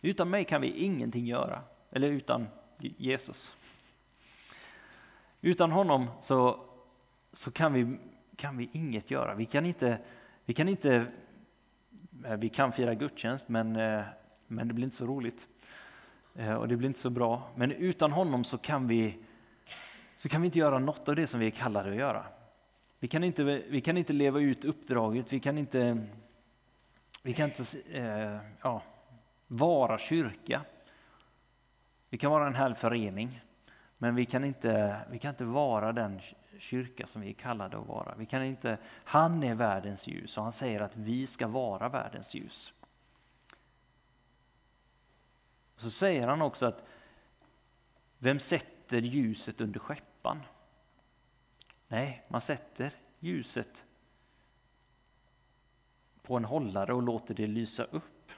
Utan 0.03 0.31
mig 0.31 0.45
kan 0.45 0.61
vi 0.61 0.71
ingenting 0.71 1.27
göra, 1.27 1.63
eller 1.91 2.09
utan 2.09 2.47
Jesus. 2.79 3.55
Utan 5.41 5.73
honom 5.73 6.11
så, 6.21 6.65
så 7.35 7.51
kan, 7.51 7.73
vi, 7.73 7.99
kan 8.37 8.57
vi 8.57 8.71
inget 8.73 9.11
göra. 9.11 9.35
Vi 9.35 9.47
kan 9.47 9.67
inte, 9.67 9.99
vi 10.45 10.55
kan 10.55 10.69
inte, 10.69 11.07
eh, 12.25 12.37
vi 12.37 12.49
kan 12.49 12.73
fira 12.73 12.95
gudstjänst 12.95 13.49
men, 13.49 13.77
eh, 13.77 14.03
men 14.47 14.69
det 14.69 14.75
blir 14.75 14.85
inte 14.85 14.97
så 14.97 15.07
roligt. 15.07 15.47
Eh, 16.35 16.55
och 16.55 16.69
det 16.69 16.77
blir 16.77 16.89
inte 16.89 17.01
så 17.01 17.11
bra. 17.11 17.43
Men 17.55 17.73
utan 17.73 18.13
honom 18.13 18.45
så 18.45 18.59
kan 18.59 18.89
vi, 18.89 19.19
så 20.17 20.29
kan 20.29 20.43
vi 20.43 20.47
inte 20.47 20.59
göra 20.59 20.79
något 20.79 21.09
av 21.09 21.17
det 21.17 21.27
som 21.27 21.41
vi 21.41 21.47
är 21.47 21.51
kallade 21.51 21.91
att 21.91 21.97
göra. 21.97 22.27
Vi 22.99 23.09
kan 23.09 23.25
inte, 23.25 23.45
vi 23.45 23.81
kan 23.81 23.97
inte 23.97 24.13
leva 24.13 24.41
ut 24.41 24.65
uppdraget, 24.65 25.33
vi 25.33 25.41
kan 25.41 25.59
inte, 25.59 26.07
vi 27.23 27.35
kan 27.35 27.51
inte 27.51 28.41
ja, 28.63 28.83
vara 29.47 29.99
kyrka. 29.99 30.61
Vi 32.11 32.19
kan 32.19 32.31
vara 32.31 32.47
en 32.47 32.55
härlig 32.55 32.79
förening, 32.79 33.41
men 33.99 34.15
vi 34.15 34.27
kan, 34.27 34.45
inte, 34.45 35.01
vi 35.11 35.19
kan 35.19 35.31
inte 35.31 35.45
vara 35.45 35.93
den 35.93 36.21
kyrka 36.59 37.07
som 37.07 37.21
vi 37.21 37.29
är 37.29 37.35
kallade 37.35 37.79
att 37.79 37.87
vara. 37.87 38.15
Vi 38.15 38.27
kan 38.27 38.45
inte, 38.45 38.79
han 39.05 39.43
är 39.43 39.55
världens 39.55 40.07
ljus 40.07 40.37
och 40.39 40.43
han 40.43 40.53
säger 40.53 40.81
att 40.81 40.97
vi 40.97 41.27
ska 41.27 41.47
vara 41.47 41.89
världens 41.89 42.35
ljus. 42.35 42.73
Så 45.77 45.91
säger 45.91 46.29
han 46.29 46.43
också 46.43 46.67
att 46.67 46.85
vem 48.19 48.41
sätter 48.41 49.01
ljuset 49.01 49.61
under 49.61 49.81
skeppan? 49.81 50.41
Nej, 51.89 52.23
man 52.29 52.41
sätter 52.41 52.91
ljuset 53.21 53.85
på 56.23 56.37
en 56.37 56.45
hållare 56.45 56.95
och 56.95 57.03
låter 57.03 57.35
det 57.35 57.47
lysa 57.47 57.85
upp. 57.85 58.33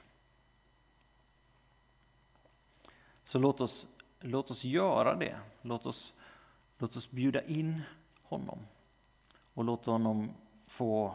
Så 3.23 3.39
låt 3.39 3.61
oss, 3.61 3.87
låt 4.19 4.51
oss 4.51 4.63
göra 4.63 5.15
det. 5.15 5.39
Låt 5.61 5.85
oss, 5.85 6.13
låt 6.77 6.95
oss 6.95 7.11
bjuda 7.11 7.43
in 7.43 7.81
honom 8.29 8.59
och 9.53 9.63
låt 9.63 9.85
honom 9.85 10.29
få, 10.67 11.13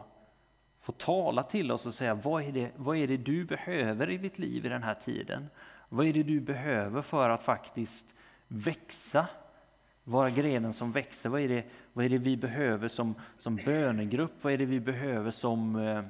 få 0.81 0.93
tala 0.93 1.43
till 1.43 1.73
oss 1.73 1.87
och 1.87 1.95
säga 1.95 2.15
vad 2.15 2.43
är, 2.43 2.53
det, 2.53 2.71
vad 2.77 2.97
är 2.97 3.07
det 3.07 3.17
du 3.17 3.45
behöver 3.45 4.11
i 4.11 4.19
ditt 4.19 4.39
liv 4.39 4.67
i 4.67 4.69
den 4.69 4.83
här 4.83 4.95
tiden? 4.95 5.49
Vad 5.89 6.07
är 6.07 6.13
det 6.13 6.23
du 6.23 6.41
behöver 6.41 7.03
för 7.03 7.31
att 7.31 7.43
faktiskt 7.43 8.07
växa 8.49 9.29
vara 10.05 10.31
grenen 10.31 10.73
som 10.73 10.93
växer. 10.93 11.29
Vad 11.29 11.41
är 11.41 11.49
det, 11.49 11.65
vad 11.93 12.05
är 12.05 12.09
det 12.09 12.19
vi 12.19 12.37
behöver 12.37 12.89
som, 12.89 13.15
som 13.39 13.57
bönegrupp? 13.57 14.33
Vad 14.45 14.53
är 14.53 14.59
det 14.59 14.65
vi 14.65 14.81
behöver 14.81 15.31
som, 15.31 15.77
eh, 15.77 16.03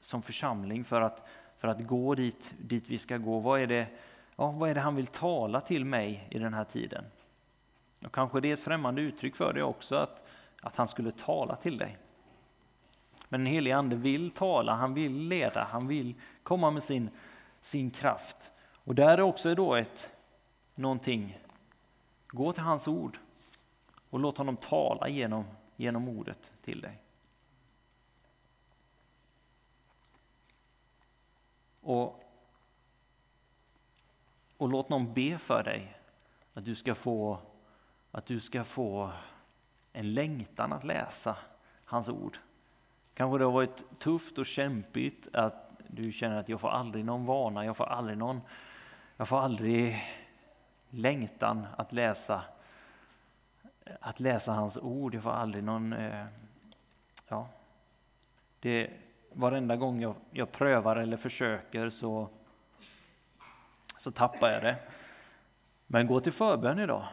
som 0.00 0.22
församling 0.22 0.84
för 0.84 1.00
att, 1.00 1.28
för 1.58 1.68
att 1.68 1.86
gå 1.86 2.14
dit, 2.14 2.54
dit 2.58 2.88
vi 2.88 2.98
ska 2.98 3.16
gå? 3.16 3.38
Vad 3.38 3.60
är, 3.60 3.66
det, 3.66 3.86
ja, 4.36 4.50
vad 4.50 4.70
är 4.70 4.74
det 4.74 4.80
han 4.80 4.96
vill 4.96 5.06
tala 5.06 5.60
till 5.60 5.84
mig 5.84 6.28
i 6.30 6.38
den 6.38 6.54
här 6.54 6.64
tiden? 6.64 7.04
Och 8.06 8.12
kanske 8.12 8.40
det 8.40 8.48
är 8.48 8.54
ett 8.54 8.60
främmande 8.62 9.02
uttryck 9.02 9.36
för 9.36 9.52
dig 9.52 9.62
också, 9.62 9.96
att, 9.96 10.26
att 10.60 10.76
han 10.76 10.88
skulle 10.88 11.10
tala 11.10 11.56
till 11.56 11.78
dig. 11.78 11.98
Men 13.28 13.40
den 13.40 13.46
helige 13.46 13.76
Ande 13.76 13.96
vill 13.96 14.30
tala, 14.30 14.74
han 14.74 14.94
vill 14.94 15.12
leda, 15.12 15.64
han 15.64 15.88
vill 15.88 16.14
komma 16.42 16.70
med 16.70 16.82
sin, 16.82 17.10
sin 17.60 17.90
kraft. 17.90 18.50
Och 18.84 18.94
där 18.94 19.18
är 19.18 19.20
också 19.20 19.54
då 19.54 19.74
ett 19.74 20.10
någonting 20.74 21.38
Gå 22.26 22.52
till 22.52 22.62
hans 22.62 22.88
ord 22.88 23.18
och 24.10 24.20
låt 24.20 24.38
honom 24.38 24.56
tala 24.56 25.08
genom, 25.08 25.44
genom 25.76 26.08
ordet 26.08 26.52
till 26.64 26.80
dig. 26.80 26.98
Och, 31.80 32.24
och 34.56 34.68
låt 34.68 34.88
någon 34.88 35.14
be 35.14 35.38
för 35.38 35.62
dig 35.62 35.96
att 36.54 36.64
du 36.64 36.74
ska 36.74 36.94
få 36.94 37.38
att 38.16 38.26
du 38.26 38.40
ska 38.40 38.64
få 38.64 39.12
en 39.92 40.14
längtan 40.14 40.72
att 40.72 40.84
läsa 40.84 41.36
hans 41.84 42.08
ord. 42.08 42.38
Kanske 43.14 43.38
det 43.38 43.44
har 43.44 43.52
varit 43.52 43.98
tufft 43.98 44.38
och 44.38 44.46
kämpigt 44.46 45.28
att 45.34 45.80
du 45.88 46.12
känner 46.12 46.36
att 46.40 46.48
jag 46.48 46.60
får 46.60 46.68
aldrig 46.68 47.04
någon 47.04 47.26
vana, 47.26 47.64
jag 47.64 47.76
får 47.76 47.84
aldrig 47.84 48.18
någon, 48.18 48.40
jag 49.16 49.28
får 49.28 49.40
aldrig 49.40 50.04
längtan 50.90 51.66
att 51.76 51.92
läsa, 51.92 52.42
att 54.00 54.20
läsa 54.20 54.52
hans 54.52 54.76
ord. 54.76 55.14
Jag 55.14 55.22
får 55.22 55.32
aldrig 55.32 55.64
någon... 55.64 55.92
Eh, 55.92 56.26
ja, 57.28 57.48
det, 58.60 58.90
varenda 59.32 59.76
gång 59.76 60.00
jag, 60.00 60.14
jag 60.30 60.52
prövar 60.52 60.96
eller 60.96 61.16
försöker 61.16 61.90
så, 61.90 62.28
så 63.98 64.10
tappar 64.10 64.50
jag 64.50 64.62
det. 64.62 64.76
Men 65.86 66.06
gå 66.06 66.20
till 66.20 66.32
förbön 66.32 66.78
idag 66.78 67.06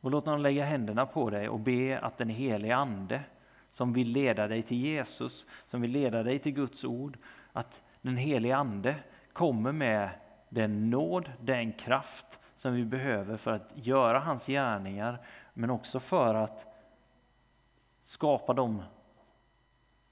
och 0.00 0.10
låt 0.10 0.26
någon 0.26 0.42
lägga 0.42 0.64
händerna 0.64 1.06
på 1.06 1.30
dig 1.30 1.48
och 1.48 1.60
be 1.60 1.98
att 1.98 2.18
den 2.18 2.28
helige 2.28 2.76
Ande 2.76 3.22
som 3.70 3.92
vill 3.92 4.08
leda 4.08 4.48
dig 4.48 4.62
till 4.62 4.76
Jesus, 4.76 5.46
som 5.66 5.80
vill 5.80 5.90
leda 5.90 6.22
dig 6.22 6.38
till 6.38 6.52
Guds 6.52 6.84
ord, 6.84 7.18
att 7.52 7.82
den 8.02 8.16
helige 8.16 8.56
Ande 8.56 8.96
kommer 9.32 9.72
med 9.72 10.10
den 10.48 10.90
nåd, 10.90 11.32
den 11.40 11.72
kraft 11.72 12.40
som 12.56 12.74
vi 12.74 12.84
behöver 12.84 13.36
för 13.36 13.50
att 13.50 13.72
göra 13.74 14.18
hans 14.18 14.46
gärningar, 14.46 15.18
men 15.54 15.70
också 15.70 16.00
för 16.00 16.34
att 16.34 16.66
skapa 18.02 18.54
de, 18.54 18.82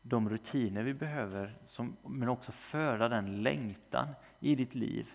de 0.03 0.31
rutiner 0.31 0.83
vi 0.83 0.95
behöver, 0.95 1.57
som, 1.67 1.97
men 2.03 2.29
också 2.29 2.53
föda 2.53 3.09
den 3.09 3.43
längtan 3.43 4.09
i 4.41 4.55
ditt 4.55 4.75
liv 4.75 5.11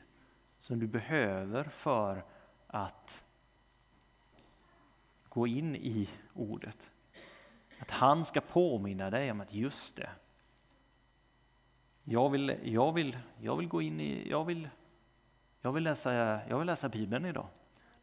som 0.60 0.80
du 0.80 0.88
behöver 0.88 1.64
för 1.64 2.24
att 2.68 3.24
gå 5.34 5.48
in 5.48 5.76
i 5.76 6.10
ordet. 6.34 6.92
Att 7.80 7.92
han 7.92 8.26
ska 8.26 8.42
påminna 8.42 9.10
dig 9.10 9.32
om 9.32 9.42
att 9.42 9.54
just 9.54 9.96
det, 9.96 10.10
jag 12.04 12.30
vill, 12.30 12.58
jag 12.64 12.92
vill, 12.92 13.18
jag 13.42 13.56
vill 13.56 13.68
gå 13.68 13.82
in 13.82 14.00
i, 14.00 14.30
jag 14.30 14.46
vill 14.46 14.70
jag 15.62 15.72
vill, 15.72 15.84
läsa, 15.84 16.14
jag 16.48 16.58
vill 16.58 16.68
läsa 16.68 16.90
Bibeln 16.90 17.26
idag. 17.26 17.48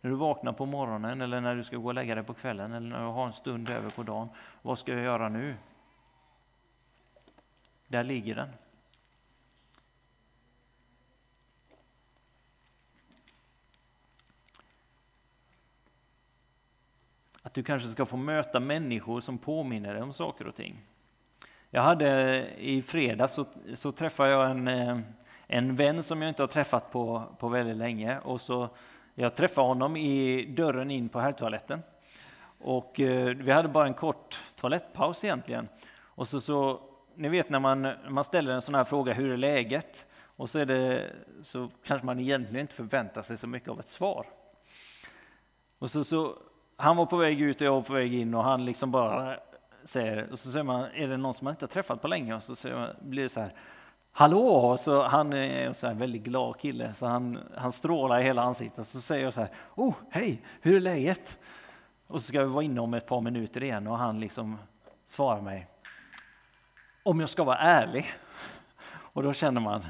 När 0.00 0.10
du 0.10 0.16
vaknar 0.16 0.52
på 0.52 0.66
morgonen 0.66 1.20
eller 1.20 1.40
när 1.40 1.56
du 1.56 1.64
ska 1.64 1.76
gå 1.76 1.86
och 1.86 1.94
lägga 1.94 2.14
dig 2.14 2.24
på 2.24 2.34
kvällen 2.34 2.72
eller 2.72 2.88
när 2.88 3.00
du 3.00 3.06
har 3.06 3.26
en 3.26 3.32
stund 3.32 3.70
över 3.70 3.90
på 3.90 4.02
dagen. 4.02 4.28
Vad 4.62 4.78
ska 4.78 4.92
jag 4.92 5.02
göra 5.02 5.28
nu? 5.28 5.56
Där 7.86 8.04
ligger 8.04 8.34
den. 8.34 8.48
Att 17.42 17.54
du 17.54 17.62
kanske 17.62 17.88
ska 17.88 18.06
få 18.06 18.16
möta 18.16 18.60
människor 18.60 19.20
som 19.20 19.38
påminner 19.38 19.94
dig 19.94 20.02
om 20.02 20.12
saker 20.12 20.46
och 20.46 20.54
ting. 20.54 20.76
Jag 21.70 21.82
hade 21.82 22.40
i 22.58 22.82
fredags 22.82 23.34
så, 23.34 23.44
så 23.74 23.92
träffade 23.92 24.30
jag 24.30 24.50
en 24.50 24.68
eh, 24.68 24.98
en 25.52 25.76
vän 25.76 26.02
som 26.02 26.22
jag 26.22 26.28
inte 26.28 26.42
har 26.42 26.48
träffat 26.48 26.92
på, 26.92 27.22
på 27.38 27.48
väldigt 27.48 27.76
länge. 27.76 28.18
Och 28.18 28.40
så, 28.40 28.68
jag 29.14 29.36
träffade 29.36 29.66
honom 29.66 29.96
i 29.96 30.44
dörren 30.44 30.90
in 30.90 31.08
på 31.08 31.20
herrtoaletten. 31.20 31.82
Och 32.58 33.00
eh, 33.00 33.36
vi 33.36 33.50
hade 33.50 33.68
bara 33.68 33.86
en 33.86 33.94
kort 33.94 34.42
toalettpaus 34.56 35.24
egentligen. 35.24 35.68
Och 35.98 36.28
så, 36.28 36.40
så 36.40 36.80
ni 37.14 37.28
vet 37.28 37.50
när 37.50 37.58
man, 37.58 37.92
man 38.08 38.24
ställer 38.24 38.52
en 38.52 38.62
sån 38.62 38.74
här 38.74 38.84
fråga, 38.84 39.12
hur 39.12 39.30
är 39.32 39.36
läget? 39.36 40.06
Och 40.36 40.50
så, 40.50 40.58
är 40.58 40.66
det, 40.66 41.10
så 41.42 41.70
kanske 41.84 42.06
man 42.06 42.20
egentligen 42.20 42.60
inte 42.60 42.74
förväntar 42.74 43.22
sig 43.22 43.38
så 43.38 43.46
mycket 43.46 43.68
av 43.68 43.80
ett 43.80 43.88
svar. 43.88 44.26
Och 45.78 45.90
så, 45.90 46.04
så, 46.04 46.38
han 46.80 46.96
var 46.96 47.06
på 47.06 47.16
väg 47.16 47.40
ut 47.40 47.60
och 47.60 47.66
jag 47.66 47.72
var 47.72 47.82
på 47.82 47.92
väg 47.92 48.14
in 48.14 48.34
och 48.34 48.44
han 48.44 48.64
liksom 48.64 48.90
bara 48.90 49.36
säger, 49.84 50.32
och 50.32 50.38
så 50.38 50.50
säger 50.50 50.64
man, 50.64 50.84
är 50.94 51.08
det 51.08 51.16
någon 51.16 51.34
som 51.34 51.44
man 51.44 51.52
inte 51.52 51.64
har 51.64 51.68
träffat 51.68 52.02
på 52.02 52.08
länge? 52.08 52.34
Och 52.34 52.42
så 52.42 52.56
säger 52.56 52.76
man, 52.76 52.88
blir 53.00 53.22
det 53.22 53.28
så 53.28 53.40
här, 53.40 53.54
hallå! 54.12 54.76
Så 54.76 55.02
han 55.02 55.32
är 55.32 55.66
en 55.66 55.74
så 55.74 55.86
här 55.86 55.94
väldigt 55.94 56.22
glad 56.22 56.60
kille, 56.60 56.94
så 56.94 57.06
han, 57.06 57.38
han 57.56 57.72
strålar 57.72 58.20
i 58.20 58.22
hela 58.22 58.42
ansiktet. 58.42 58.78
Och 58.78 58.86
så 58.86 59.00
säger 59.00 59.24
jag 59.24 59.34
så 59.34 59.40
här, 59.40 59.50
oh, 59.74 59.94
hej, 60.10 60.42
hur 60.60 60.76
är 60.76 60.80
läget? 60.80 61.38
Och 62.06 62.20
så 62.20 62.26
ska 62.26 62.40
vi 62.40 62.46
vara 62.46 62.64
inne 62.64 62.80
om 62.80 62.94
ett 62.94 63.06
par 63.06 63.20
minuter 63.20 63.62
igen 63.62 63.86
och 63.86 63.98
han 63.98 64.20
liksom 64.20 64.58
svarar 65.06 65.40
mig, 65.40 65.66
om 67.02 67.20
jag 67.20 67.28
ska 67.28 67.44
vara 67.44 67.58
ärlig. 67.58 68.06
Och 68.90 69.22
då 69.22 69.32
känner 69.32 69.60
man, 69.60 69.84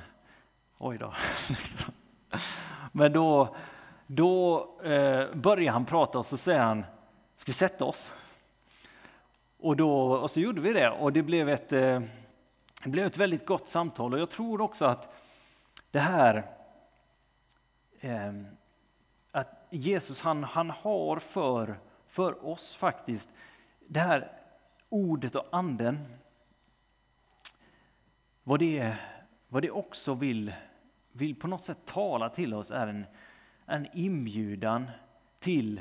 oj 0.79 0.98
då. 0.98 1.14
Liksom. 1.48 1.92
Men 2.92 3.12
då, 3.12 3.57
då 4.12 4.68
eh, 4.82 5.34
börjar 5.34 5.72
han 5.72 5.84
prata 5.84 6.18
och 6.18 6.26
så 6.26 6.36
säger 6.36 6.60
han, 6.60 6.84
ska 7.36 7.52
vi 7.52 7.56
sätta 7.56 7.84
oss? 7.84 8.14
Och, 9.58 9.76
då, 9.76 10.12
och 10.12 10.30
så 10.30 10.40
gjorde 10.40 10.60
vi 10.60 10.72
det 10.72 10.90
och 10.90 11.12
det 11.12 11.22
blev 11.22 11.48
ett, 11.48 11.72
eh, 11.72 12.00
det 12.84 12.90
blev 12.90 13.06
ett 13.06 13.16
väldigt 13.16 13.46
gott 13.46 13.68
samtal 13.68 14.14
och 14.14 14.20
jag 14.20 14.30
tror 14.30 14.60
också 14.60 14.84
att 14.84 15.14
det 15.90 15.98
här 15.98 16.50
eh, 18.00 18.32
att 19.30 19.66
Jesus 19.70 20.20
han, 20.20 20.44
han 20.44 20.70
har 20.70 21.18
för, 21.18 21.78
för 22.06 22.46
oss 22.46 22.74
faktiskt 22.74 23.28
det 23.78 24.00
här 24.00 24.32
ordet 24.88 25.34
och 25.34 25.46
anden 25.50 25.98
vad 28.42 28.58
det, 28.58 28.96
vad 29.48 29.62
det 29.62 29.70
också 29.70 30.14
vill, 30.14 30.54
vill 31.12 31.34
på 31.34 31.48
något 31.48 31.64
sätt 31.64 31.78
tala 31.84 32.28
till 32.28 32.54
oss 32.54 32.70
är 32.70 32.86
en, 32.86 33.06
en 33.70 33.87
inbjudan 33.92 34.90
till, 35.38 35.80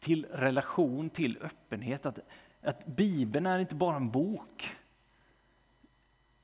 till 0.00 0.24
relation, 0.24 1.10
till 1.10 1.38
öppenhet. 1.42 2.06
Att, 2.06 2.18
att 2.62 2.86
Bibeln 2.86 3.46
är 3.46 3.58
inte 3.58 3.74
bara 3.74 3.96
en 3.96 4.10
bok. 4.10 4.76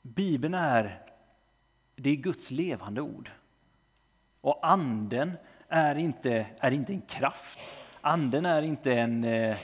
Bibeln 0.02 0.54
är, 0.54 1.02
det 1.96 2.10
är 2.10 2.16
Guds 2.16 2.50
levande 2.50 3.00
ord. 3.00 3.30
Och 4.40 4.66
anden 4.66 5.32
är 5.68 5.94
inte, 5.94 6.46
är 6.58 6.70
inte 6.70 6.92
en 6.92 7.00
kraft. 7.00 7.58
Anden 8.00 8.46
är 8.46 8.62
inte 8.62 8.92
en, 8.92 9.24
eh, 9.24 9.56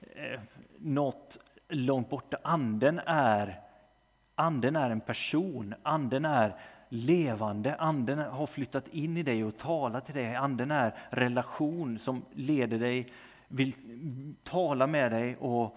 eh 0.00 0.40
något 0.78 1.38
långt 1.68 2.10
borta. 2.10 2.38
Anden 2.42 3.00
är, 3.06 3.60
anden 4.34 4.76
är 4.76 4.90
en 4.90 5.00
person, 5.00 5.74
anden 5.82 6.24
är 6.24 6.56
levande, 6.94 7.74
anden 7.74 8.18
har 8.18 8.46
flyttat 8.46 8.88
in 8.88 9.16
i 9.16 9.22
dig 9.22 9.44
och 9.44 9.56
talat 9.56 10.06
till 10.06 10.14
dig. 10.14 10.34
Anden 10.34 10.70
är 10.70 10.94
relation 11.10 11.98
som 11.98 12.24
leder 12.32 12.78
dig, 12.78 13.12
vill 13.48 13.74
tala 14.44 14.86
med 14.86 15.12
dig 15.12 15.36
och 15.36 15.76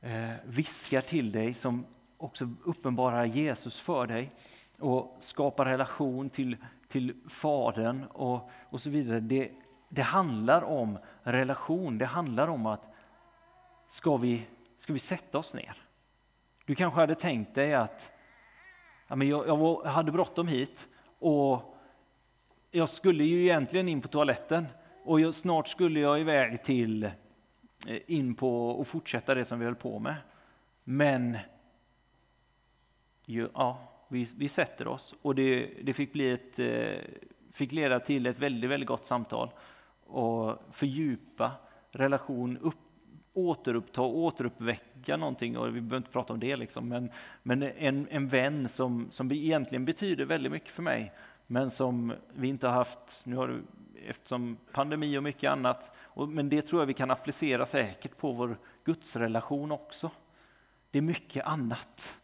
eh, 0.00 0.32
viskar 0.44 1.00
till 1.00 1.32
dig 1.32 1.54
som 1.54 1.86
också 2.16 2.48
uppenbarar 2.64 3.24
Jesus 3.24 3.80
för 3.80 4.06
dig 4.06 4.30
och 4.78 5.16
skapar 5.18 5.64
relation 5.64 6.30
till, 6.30 6.56
till 6.88 7.14
Fadern 7.28 8.04
och, 8.04 8.50
och 8.70 8.80
så 8.80 8.90
vidare. 8.90 9.20
Det, 9.20 9.50
det 9.88 10.02
handlar 10.02 10.62
om 10.62 10.98
relation, 11.22 11.98
det 11.98 12.06
handlar 12.06 12.48
om 12.48 12.66
att 12.66 12.94
ska 13.88 14.16
vi, 14.16 14.46
ska 14.76 14.92
vi 14.92 14.98
sätta 14.98 15.38
oss 15.38 15.54
ner? 15.54 15.76
Du 16.64 16.74
kanske 16.74 17.00
hade 17.00 17.14
tänkt 17.14 17.54
dig 17.54 17.74
att 17.74 18.13
ja, 19.14 19.18
men 19.18 19.28
jag, 19.28 19.48
jag 19.48 19.82
hade 19.84 20.12
bråttom 20.12 20.48
hit 20.48 20.88
och 21.18 21.76
jag 22.70 22.88
skulle 22.88 23.24
ju 23.24 23.42
egentligen 23.42 23.88
in 23.88 24.00
på 24.00 24.08
toaletten 24.08 24.66
och 25.04 25.20
jag, 25.20 25.34
snart 25.34 25.68
skulle 25.68 26.00
jag 26.00 26.20
iväg 26.20 26.62
till 26.62 27.04
eh, 27.04 27.98
in 28.06 28.34
på 28.34 28.70
och 28.70 28.86
fortsätta 28.86 29.34
det 29.34 29.44
som 29.44 29.58
vi 29.58 29.64
höll 29.64 29.74
på 29.74 29.98
med. 29.98 30.14
Men 30.84 31.38
ja, 33.26 33.78
vi, 34.08 34.28
vi 34.36 34.48
sätter 34.48 34.88
oss 34.88 35.14
och 35.22 35.34
det, 35.34 35.70
det 35.82 35.92
fick, 35.92 36.12
bli 36.12 36.30
ett, 36.30 36.58
eh, 36.58 37.00
fick 37.52 37.72
leda 37.72 38.00
till 38.00 38.26
ett 38.26 38.38
väldigt, 38.38 38.70
väldigt 38.70 38.88
gott 38.88 39.06
samtal 39.06 39.50
och 40.06 40.62
fördjupa 40.70 41.52
relation, 41.90 42.58
upp, 42.58 42.74
återuppta, 43.34 44.00
och 44.00 44.16
återuppväcka 44.16 45.16
någonting 45.16 45.58
och 45.58 45.66
vi 45.66 45.80
behöver 45.80 45.96
inte 45.96 46.10
prata 46.10 46.32
om 46.32 46.40
det 46.40 46.56
liksom, 46.56 46.88
men, 46.88 47.10
men 47.42 47.62
en, 47.62 48.08
en 48.10 48.28
vän 48.28 48.68
som, 48.68 49.08
som 49.10 49.32
egentligen 49.32 49.84
betyder 49.84 50.24
väldigt 50.24 50.52
mycket 50.52 50.70
för 50.70 50.82
mig, 50.82 51.12
men 51.46 51.70
som 51.70 52.12
vi 52.34 52.48
inte 52.48 52.68
har 52.68 52.74
haft, 52.74 53.22
nu 53.24 53.36
har 53.36 53.48
du 53.48 53.62
eftersom 54.06 54.56
pandemi 54.72 55.18
och 55.18 55.22
mycket 55.22 55.50
annat. 55.50 55.96
Men 56.28 56.48
det 56.48 56.62
tror 56.62 56.82
jag 56.82 56.86
vi 56.86 56.94
kan 56.94 57.10
applicera 57.10 57.66
säkert 57.66 58.16
på 58.16 58.32
vår 58.32 58.56
gudsrelation 58.84 59.72
också. 59.72 60.10
Det 60.90 60.98
är 60.98 61.02
mycket 61.02 61.46
annat. 61.46 62.18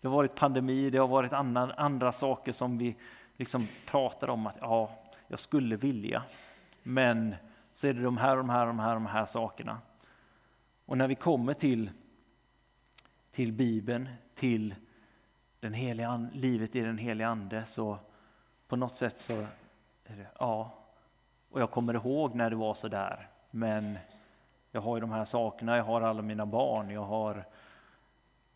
Det 0.00 0.08
har 0.08 0.16
varit 0.16 0.34
pandemi, 0.34 0.90
det 0.90 0.98
har 0.98 1.08
varit 1.08 1.32
annan, 1.32 1.72
andra 1.76 2.12
saker 2.12 2.52
som 2.52 2.78
vi 2.78 2.96
liksom 3.36 3.68
pratar 3.86 4.28
om 4.28 4.46
att 4.46 4.56
ja, 4.60 4.90
jag 5.28 5.40
skulle 5.40 5.76
vilja. 5.76 6.22
Men 6.82 7.34
så 7.74 7.88
är 7.88 7.92
det 7.92 8.02
de 8.02 8.16
här, 8.16 8.36
de 8.36 8.48
här, 8.48 8.66
de 8.66 8.78
här, 8.78 8.94
de 8.94 9.06
här 9.06 9.26
sakerna. 9.26 9.78
Och 10.86 10.98
när 10.98 11.08
vi 11.08 11.14
kommer 11.14 11.54
till, 11.54 11.90
till 13.30 13.52
Bibeln, 13.52 14.08
till 14.34 14.74
den 15.60 15.74
heliga, 15.74 16.28
livet 16.32 16.76
i 16.76 16.80
den 16.80 16.98
heliga 16.98 17.28
Ande, 17.28 17.64
så 17.66 17.98
på 18.68 18.76
något 18.76 18.94
sätt 18.94 19.18
så 19.18 19.32
är 20.04 20.16
det, 20.16 20.26
ja, 20.38 20.74
och 21.50 21.60
jag 21.60 21.70
kommer 21.70 21.94
ihåg 21.94 22.34
när 22.34 22.50
det 22.50 22.56
var 22.56 22.74
så 22.74 22.88
där. 22.88 23.28
Men 23.50 23.98
jag 24.72 24.80
har 24.80 24.96
ju 24.96 25.00
de 25.00 25.10
här 25.10 25.24
sakerna, 25.24 25.76
jag 25.76 25.84
har 25.84 26.00
alla 26.00 26.22
mina 26.22 26.46
barn, 26.46 26.90
jag 26.90 27.04
har, 27.04 27.44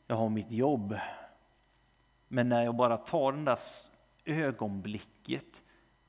jag 0.06 0.16
har 0.16 0.28
mitt 0.28 0.52
jobb. 0.52 0.98
Men 2.28 2.48
när 2.48 2.64
jag 2.64 2.74
bara 2.74 2.96
tar 2.96 3.32
den 3.32 3.44
där 3.44 3.58
ögonblicket 4.24 5.62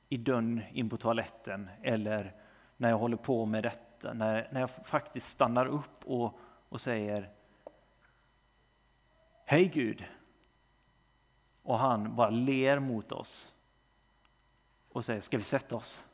i 0.08 0.16
dörren 0.16 0.62
in 0.72 0.90
på 0.90 0.96
toaletten 0.96 1.70
eller 1.82 2.32
när 2.76 2.90
jag 2.90 2.98
håller 2.98 3.16
på 3.16 3.46
med 3.46 3.62
detta, 3.62 3.89
när, 4.02 4.48
när 4.52 4.60
jag 4.60 4.70
faktiskt 4.70 5.28
stannar 5.28 5.66
upp 5.66 6.04
och, 6.04 6.38
och 6.68 6.80
säger 6.80 7.30
Hej 9.44 9.68
Gud! 9.68 10.04
Och 11.62 11.78
han 11.78 12.16
bara 12.16 12.30
ler 12.30 12.78
mot 12.78 13.12
oss 13.12 13.52
och 14.92 15.04
säger, 15.04 15.20
ska 15.20 15.38
vi 15.38 15.44
sätta 15.44 15.76
oss? 15.76 16.04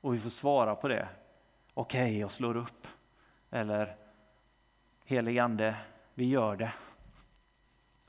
Och 0.00 0.14
vi 0.14 0.18
får 0.18 0.30
svara 0.30 0.74
på 0.74 0.88
det. 0.88 1.08
Okej, 1.74 2.02
okay, 2.02 2.18
jag 2.18 2.32
slår 2.32 2.56
upp. 2.56 2.86
Eller 3.50 3.96
helig 5.04 5.38
ande, 5.38 5.76
vi 6.14 6.24
gör 6.24 6.56
det. 6.56 6.72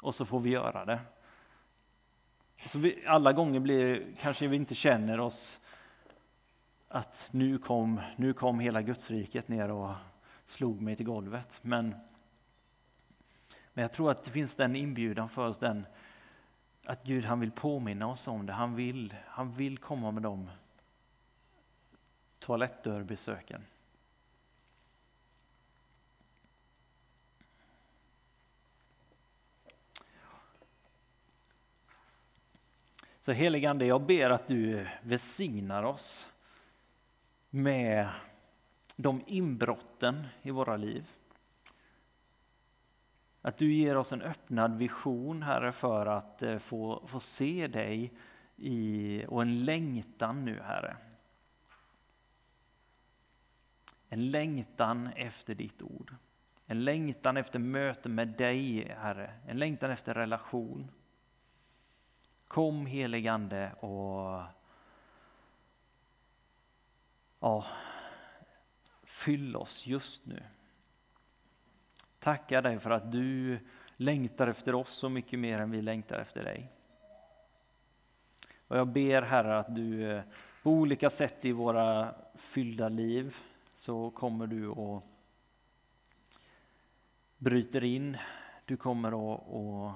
Och 0.02 0.16
så 0.16 0.26
får 0.26 0.40
vi 0.40 0.50
göra 0.50 0.86
det. 0.86 1.00
Så 2.66 2.80
vi, 2.80 3.06
alla 3.08 3.34
gånger 3.34 3.60
blir 3.60 4.06
kanske 4.22 4.48
vi 4.48 4.56
inte 4.56 4.76
känner 4.76 5.20
oss 5.20 5.61
att 6.92 7.28
nu 7.32 7.58
kom, 7.58 8.02
nu 8.16 8.34
kom 8.34 8.60
hela 8.60 8.82
Gudsriket 8.82 9.48
ner 9.48 9.72
och 9.72 9.96
slog 10.48 10.82
mig 10.82 10.96
till 10.96 11.06
golvet. 11.06 11.60
Men, 11.62 11.96
men 13.74 13.82
jag 13.82 13.92
tror 13.92 14.12
att 14.12 14.24
det 14.24 14.32
finns 14.32 14.56
den 14.56 14.76
inbjudan 14.76 15.30
för 15.30 15.48
oss, 15.48 15.58
den, 15.58 15.86
att 16.86 17.04
Gud 17.04 17.26
han 17.26 17.40
vill 17.40 17.52
påminna 17.52 18.08
oss 18.08 18.28
om 18.28 18.46
det. 18.46 18.54
Han 18.54 18.76
vill, 18.76 19.16
han 19.26 19.52
vill 19.52 19.78
komma 19.78 20.12
med 20.12 20.24
de 20.24 20.50
toalettdörrbesöken. 22.40 23.66
Så 33.22 33.32
heligande, 33.32 33.86
jag 33.86 34.02
ber 34.02 34.30
att 34.30 34.48
du 34.48 34.88
välsignar 35.02 35.84
oss 35.84 36.28
med 37.54 38.10
de 38.96 39.24
inbrotten 39.28 40.28
i 40.42 40.52
våra 40.52 40.78
liv. 40.78 41.12
Att 43.42 43.58
du 43.58 43.74
ger 43.74 43.98
oss 43.98 44.12
en 44.12 44.22
öppnad 44.22 44.78
vision, 44.78 45.44
Herre, 45.44 45.72
för 45.72 46.06
att 46.06 46.42
eh, 46.42 46.58
få, 46.58 47.08
få 47.08 47.20
se 47.20 47.68
dig 47.68 48.12
i, 48.56 49.26
och 49.28 49.42
en 49.42 49.66
längtan 49.66 50.46
nu, 50.46 50.62
Herre. 50.62 50.98
En 54.10 54.32
längtan 54.32 55.10
efter 55.16 55.56
ditt 55.56 55.82
ord. 55.82 56.16
En 56.68 56.84
längtan 56.84 57.38
efter 57.38 57.60
möte 57.60 58.10
med 58.10 58.28
dig, 58.28 58.88
Herre. 59.00 59.34
En 59.48 59.60
längtan 59.60 59.92
efter 59.92 60.14
relation. 60.14 60.92
Kom 62.48 62.86
heligande 62.86 63.72
och 63.80 64.42
ja, 67.42 67.66
fyll 69.04 69.56
oss 69.56 69.88
just 69.88 70.26
nu. 70.26 70.44
Tackar 72.20 72.62
dig 72.62 72.80
för 72.80 72.90
att 72.90 73.12
du 73.12 73.60
längtar 73.98 74.48
efter 74.48 74.76
oss 74.76 74.90
så 74.90 75.10
mycket 75.10 75.40
mer 75.40 75.60
än 75.60 75.72
vi 75.72 75.82
längtar 75.82 76.20
efter 76.20 76.44
dig. 76.44 76.68
Och 78.68 78.78
jag 78.78 78.88
ber 78.88 79.22
Herre 79.22 79.60
att 79.60 79.76
du 79.76 80.12
eh, 80.12 80.24
på 80.64 80.72
olika 80.72 81.10
sätt 81.10 81.46
i 81.46 81.52
våra 81.52 82.16
fyllda 82.36 82.90
liv 82.90 83.38
så 83.78 84.10
kommer 84.10 84.48
du 84.48 84.68
och 84.68 85.04
bryter 87.38 87.84
in. 87.84 88.18
Du 88.66 88.78
kommer 88.78 89.14
och, 89.14 89.84
och, 89.86 89.92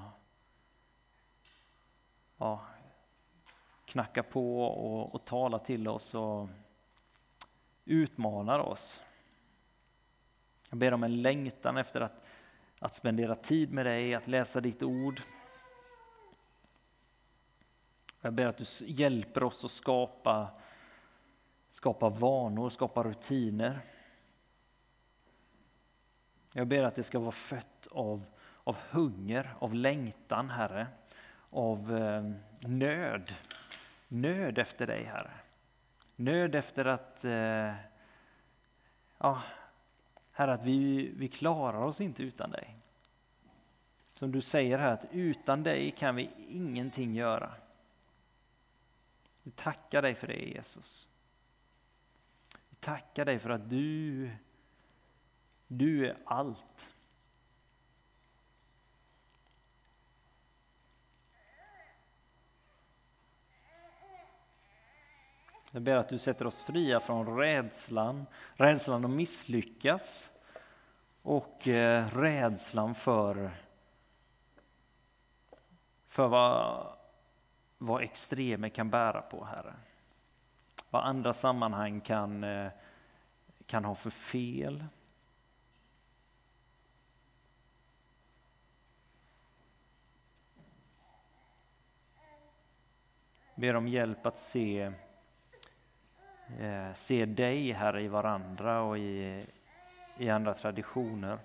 ja, 2.38 2.66
knacka 3.86 4.24
på 4.24 4.64
och, 4.66 5.16
och 5.16 5.26
tala 5.26 5.60
till 5.60 5.88
oss 5.88 6.14
och 6.14 6.50
utmanar 7.86 8.60
oss. 8.60 9.02
Jag 10.70 10.80
ber 10.80 10.94
om 10.94 11.04
en 11.04 11.22
längtan 11.22 11.78
efter 11.78 12.02
att, 12.02 12.26
att 12.80 12.96
spendera 12.96 13.36
tid 13.36 13.74
med 13.74 13.86
dig, 13.86 14.16
att 14.16 14.28
läsa 14.28 14.62
ditt 14.62 14.84
ord. 14.84 15.22
Jag 18.22 18.34
ber 18.34 18.46
att 18.46 18.58
du 18.58 18.66
hjälper 18.86 19.44
oss 19.44 19.66
att 19.66 19.72
skapa, 19.72 20.48
skapa 21.72 22.10
vanor, 22.10 22.70
skapa 22.70 23.04
rutiner. 23.04 23.80
Jag 26.52 26.68
ber 26.68 26.84
att 26.84 26.96
det 26.96 27.04
ska 27.04 27.20
vara 27.20 27.32
fött 27.32 27.88
av, 27.92 28.26
av 28.64 28.76
hunger, 28.90 29.56
av 29.60 29.74
längtan, 29.74 30.50
Herre, 30.50 30.88
av 31.50 31.98
eh, 31.98 32.32
nöd. 32.70 33.34
Nöd 34.08 34.58
efter 34.58 34.88
dig, 34.88 35.04
Herre. 35.04 35.32
Nöd 36.16 36.56
efter 36.56 36.86
att, 36.86 37.26
eh, 37.26 37.74
ja, 39.18 39.42
Herre, 40.32 40.54
att 40.54 40.64
vi, 40.64 41.12
vi 41.16 41.28
klarar 41.28 41.82
oss 41.82 42.02
inte 42.02 42.24
utan 42.24 42.52
dig. 42.52 42.76
Som 44.14 44.32
du 44.32 44.42
säger 44.42 44.80
här, 44.80 44.92
att 44.92 45.06
utan 45.12 45.64
dig 45.64 45.92
kan 45.92 46.16
vi 46.16 46.30
ingenting 46.50 47.16
göra. 47.16 47.52
Vi 49.44 49.52
tackar 49.52 50.02
dig 50.02 50.16
för 50.16 50.28
det 50.28 50.34
Jesus. 50.34 51.08
Vi 52.70 52.76
tackar 52.80 53.26
dig 53.26 53.40
för 53.40 53.50
att 53.50 53.70
du, 53.70 54.30
du 55.68 56.08
är 56.08 56.18
allt. 56.26 56.95
Jag 65.76 65.82
ber 65.82 65.96
att 65.96 66.10
du 66.10 66.20
sätter 66.20 66.48
oss 66.48 66.62
fria 66.62 67.00
från 67.00 67.38
rädslan, 67.38 68.26
rädslan 68.54 69.06
att 69.06 69.12
misslyckas 69.12 70.32
och 71.22 71.68
eh, 71.68 72.18
rädslan 72.18 72.96
för, 72.96 73.52
för 76.08 76.28
vad, 76.28 76.88
vad 77.78 78.04
extremer 78.04 78.70
kan 78.70 78.90
bära 78.90 79.22
på, 79.22 79.46
Herre. 79.46 79.74
Vad 80.90 81.04
andra 81.04 81.34
sammanhang 81.34 82.02
kan, 82.02 82.44
eh, 82.44 82.72
kan 83.66 83.86
ha 83.86 83.96
för 83.96 84.10
fel. 84.10 84.86
Ber 93.56 93.76
om 93.76 93.88
hjälp 93.88 94.26
att 94.26 94.40
se 94.40 94.94
eh, 96.60 96.94
se 96.94 97.26
dig, 97.26 97.72
Herre, 97.72 98.02
i 98.02 98.08
varandra 98.08 98.82
och 98.82 98.98
i, 98.98 99.46
i 100.18 100.30
andra 100.30 100.54
traditioner. 100.54 101.38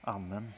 Amen. 0.00 0.52